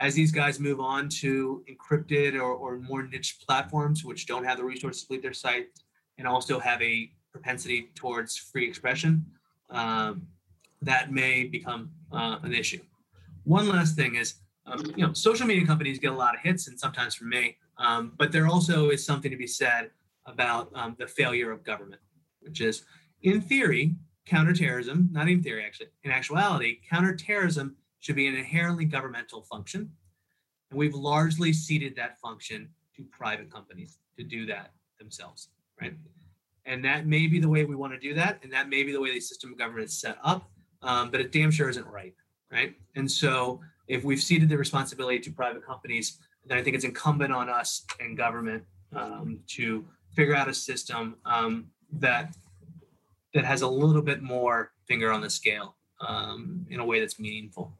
[0.00, 4.58] As these guys move on to encrypted or, or more niche platforms, which don't have
[4.58, 5.68] the resources to leave their site
[6.18, 9.24] and also have a propensity towards free expression,
[9.70, 10.26] um,
[10.82, 12.80] that may become uh, an issue.
[13.44, 14.34] One last thing is,
[14.66, 17.56] um, you know, social media companies get a lot of hits, and sometimes from me,
[17.78, 19.90] um, but there also is something to be said
[20.26, 22.00] about um, the failure of government,
[22.40, 22.84] which is,
[23.22, 23.94] in theory,
[24.26, 29.90] counterterrorism, not in theory, actually, in actuality, counterterrorism should be an inherently governmental function.
[30.70, 35.48] And we've largely ceded that function to private companies to do that themselves,
[35.80, 35.94] right?
[36.66, 38.40] And that may be the way we want to do that.
[38.42, 40.50] And that may be the way the system of government is set up,
[40.82, 42.14] um, but it damn sure isn't right,
[42.52, 42.74] right?
[42.94, 47.32] And so if we've ceded the responsibility to private companies, then I think it's incumbent
[47.32, 49.82] on us and government um, to
[50.14, 52.36] figure out a system um, that
[53.32, 55.74] that has a little bit more finger on the scale
[56.06, 57.72] um, in a way that's meaningful.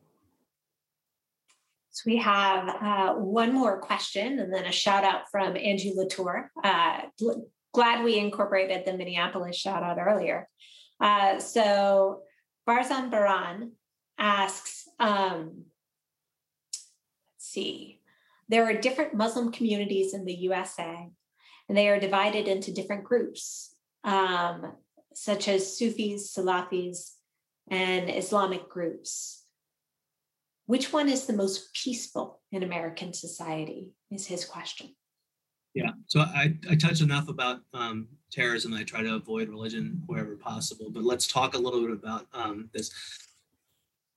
[1.94, 6.50] So we have uh, one more question and then a shout out from Angie Latour.
[6.62, 7.02] Uh,
[7.72, 10.48] glad we incorporated the Minneapolis shout out earlier.
[11.00, 12.22] Uh, so
[12.68, 13.72] Barzan Baran
[14.18, 15.66] asks, um,
[16.72, 16.88] let's
[17.38, 18.00] see,
[18.48, 21.08] there are different Muslim communities in the USA,
[21.68, 23.72] and they are divided into different groups,
[24.02, 24.72] um,
[25.14, 27.12] such as Sufis, Salafis,
[27.70, 29.43] and Islamic groups.
[30.66, 33.92] Which one is the most peaceful in American society?
[34.10, 34.94] Is his question.
[35.74, 38.72] Yeah, so I, I touched enough about um, terrorism.
[38.74, 42.70] I try to avoid religion wherever possible, but let's talk a little bit about um,
[42.72, 42.92] this.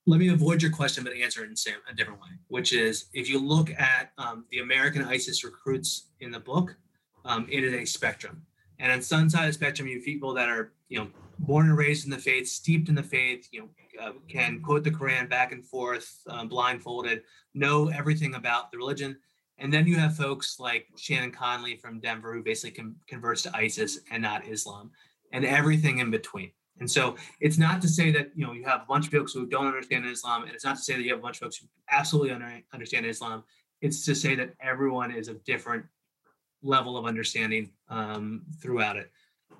[0.05, 3.27] Let me avoid your question, but answer it in a different way, which is if
[3.27, 6.75] you look at um, the American ISIS recruits in the book,
[7.25, 8.45] um, it is a spectrum.
[8.79, 11.69] And on some side of the spectrum, you have people that are, you know, born
[11.69, 13.69] and raised in the faith, steeped in the faith, you know,
[14.01, 17.23] uh, can quote the Quran back and forth, um, blindfolded,
[17.53, 19.17] know everything about the religion.
[19.59, 23.55] And then you have folks like Shannon Conley from Denver, who basically con- converts to
[23.55, 24.91] ISIS and not Islam,
[25.31, 26.51] and everything in between.
[26.79, 29.33] And so it's not to say that you know you have a bunch of folks
[29.33, 31.41] who don't understand Islam, and it's not to say that you have a bunch of
[31.41, 33.43] folks who absolutely under- understand Islam.
[33.81, 35.85] It's to say that everyone is of different
[36.61, 39.11] level of understanding um, throughout it.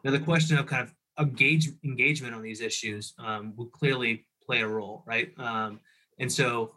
[0.03, 4.61] Now the question of kind of engage engagement on these issues um, will clearly play
[4.61, 5.31] a role, right?
[5.37, 5.79] Um,
[6.19, 6.73] and so,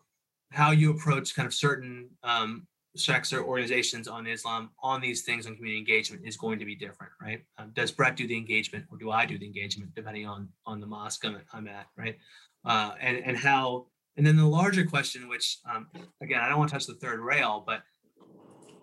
[0.50, 2.66] how you approach kind of certain um,
[2.96, 6.74] sects or organizations on Islam on these things on community engagement is going to be
[6.74, 7.42] different, right?
[7.58, 10.80] Um, does Brette do the engagement, or do I do the engagement, depending on on
[10.80, 12.16] the mosque I'm, I'm at, right?
[12.64, 13.86] Uh, and and how,
[14.16, 15.86] and then the larger question, which um,
[16.22, 17.82] again I don't want to touch the third rail, but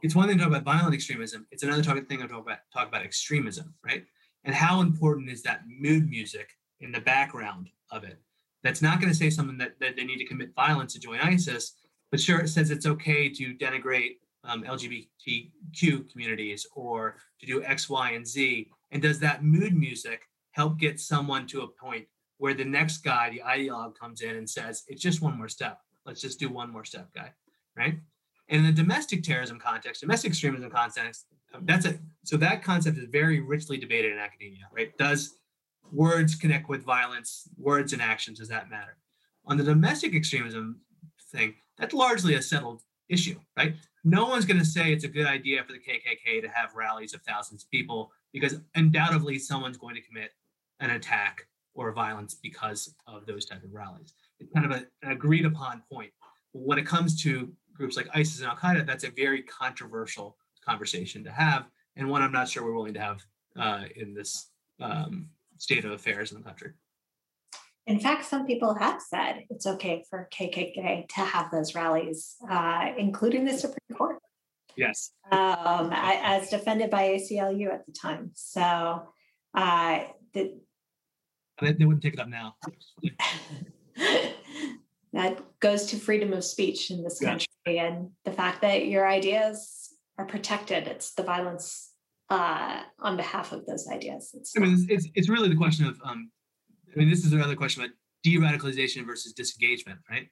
[0.01, 1.47] it's one thing to talk about violent extremism.
[1.51, 4.05] It's another thing to talk about talk about extremism, right?
[4.47, 8.19] And how important is that mood music in the background of it?
[8.63, 11.19] That's not going to say something that, that they need to commit violence to join
[11.19, 11.73] isis
[12.11, 17.89] but sure it says it's okay to denigrate um, lgbtq communities or to do x
[17.89, 18.69] y and z.
[18.91, 20.21] And does that mood music
[20.51, 22.05] help get someone to a point
[22.37, 25.79] where the next guy the ideologue comes in and says it's just one more step.
[26.05, 27.31] Let's just do one more step guy
[27.75, 27.99] right
[28.49, 31.27] and in the domestic terrorism context domestic extremism context
[31.63, 34.95] that's a so that concept is very richly debated in academia, right?
[34.97, 35.35] Does
[35.91, 37.47] words connect with violence?
[37.57, 38.97] Words and actions, does that matter?
[39.45, 40.81] On the domestic extremism
[41.31, 43.75] thing, that's largely a settled issue, right?
[44.03, 47.13] No one's going to say it's a good idea for the KKK to have rallies
[47.13, 50.31] of thousands of people because undoubtedly someone's going to commit
[50.79, 54.13] an attack or violence because of those type of rallies.
[54.39, 56.11] It's kind of a, an agreed upon point.
[56.53, 61.23] When it comes to groups like ISIS and Al Qaeda, that's a very controversial conversation
[61.23, 63.21] to have, and one I'm not sure we're willing to have
[63.57, 64.49] uh, in this
[64.81, 66.71] um, state of affairs in the country.
[67.85, 72.87] In fact, some people have said it's okay for KKK to have those rallies, uh,
[72.97, 74.17] including the Supreme Court.
[74.75, 75.11] Yes.
[75.31, 78.31] Um, as defended by ACLU at the time.
[78.35, 79.07] So
[79.55, 79.99] uh,
[80.33, 80.59] the,
[81.61, 82.55] they wouldn't take it up now.
[85.13, 87.46] that goes to freedom of speech in this country yeah.
[87.67, 90.87] And the fact that your ideas are protected.
[90.87, 91.91] It's the violence
[92.29, 94.31] uh, on behalf of those ideas.
[94.33, 96.31] It's I mean, it's, it's, it's really the question of, um,
[96.93, 97.93] I mean, this is another question about
[98.23, 100.27] de-radicalization versus disengagement, right?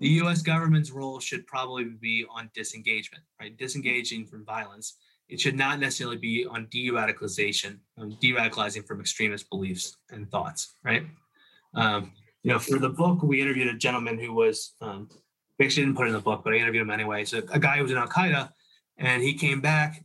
[0.00, 0.42] The U.S.
[0.42, 3.56] government's role should probably be on disengagement, right?
[3.56, 4.96] Disengaging from violence.
[5.28, 11.04] It should not necessarily be on de-radicalization, um, de-radicalizing from extremist beliefs and thoughts, right?
[11.74, 12.12] Um,
[12.42, 15.08] you know, for the book, we interviewed a gentleman who was, um,
[15.58, 17.24] we actually didn't put it in the book, but I interviewed him anyway.
[17.24, 18.50] So a guy who was in Al Qaeda
[18.98, 20.04] and he came back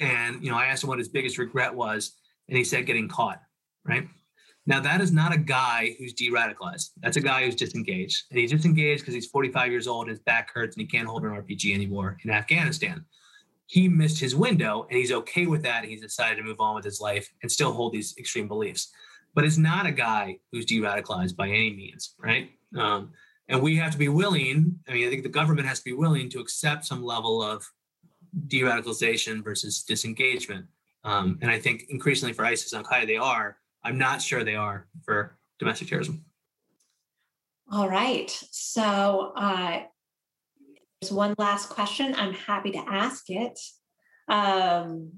[0.00, 2.12] and, you know, I asked him what his biggest regret was,
[2.48, 3.40] and he said getting caught,
[3.84, 4.06] right?
[4.66, 6.90] Now, that is not a guy who's de radicalized.
[7.00, 8.24] That's a guy who's disengaged.
[8.30, 11.22] And he's disengaged because he's 45 years old, his back hurts, and he can't hold
[11.22, 13.04] an RPG anymore in Afghanistan.
[13.66, 15.84] He missed his window and he's okay with that.
[15.84, 18.92] He's decided to move on with his life and still hold these extreme beliefs.
[19.34, 22.50] But it's not a guy who's de radicalized by any means, right?
[22.76, 23.12] Um,
[23.48, 25.92] and we have to be willing, I mean, I think the government has to be
[25.92, 27.64] willing to accept some level of
[28.48, 30.66] de radicalization versus disengagement.
[31.04, 34.42] Um, and I think increasingly for ISIS and Al Qaeda, they are I'm not sure
[34.42, 36.24] they are for domestic terrorism.
[37.70, 38.28] All right.
[38.50, 39.82] So uh,
[41.00, 42.12] there's one last question.
[42.16, 43.60] I'm happy to ask it.
[44.28, 45.12] Um,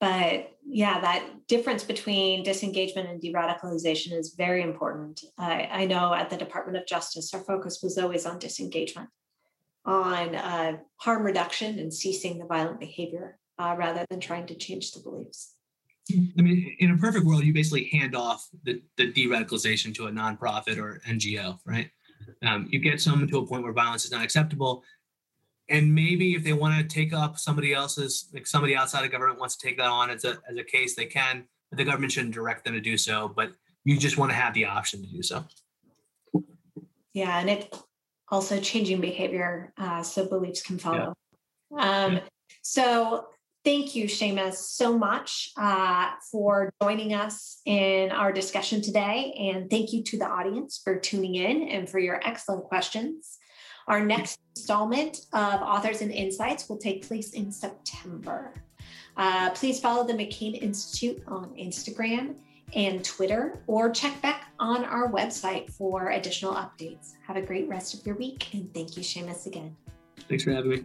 [0.00, 5.24] but yeah, that difference between disengagement and de radicalization is very important.
[5.36, 9.08] I, I, know at the Department of Justice, our focus was always on disengagement,
[9.84, 14.92] on uh, harm reduction and ceasing the violent behavior uh, rather than trying to change
[14.92, 15.54] the beliefs.
[16.10, 20.10] I mean, in a perfect world, you basically hand off the, the de-radicalization to a
[20.10, 21.90] nonprofit or NGO, right?
[22.42, 24.84] Um, you get someone to a point where violence is not acceptable,
[25.68, 29.38] and maybe if they want to take up somebody else's, like somebody outside of government
[29.38, 31.44] wants to take that on as a as a case, they can.
[31.70, 33.32] But the government shouldn't direct them to do so.
[33.34, 33.52] But
[33.84, 35.44] you just want to have the option to do so.
[37.12, 37.76] Yeah, and it
[38.30, 41.14] also changing behavior uh, so beliefs can follow.
[41.70, 42.04] Yeah.
[42.04, 42.20] Um, yeah.
[42.62, 43.26] So
[43.64, 49.34] Thank you, Seamus, so much uh, for joining us in our discussion today.
[49.38, 53.36] And thank you to the audience for tuning in and for your excellent questions.
[53.88, 58.52] Our next installment of Authors and Insights will take place in September.
[59.16, 62.34] Uh, please follow the McCain Institute on Instagram
[62.74, 67.14] and Twitter, or check back on our website for additional updates.
[67.26, 69.74] Have a great rest of your week, and thank you, Seamus, again.
[70.28, 70.84] Thanks for having me.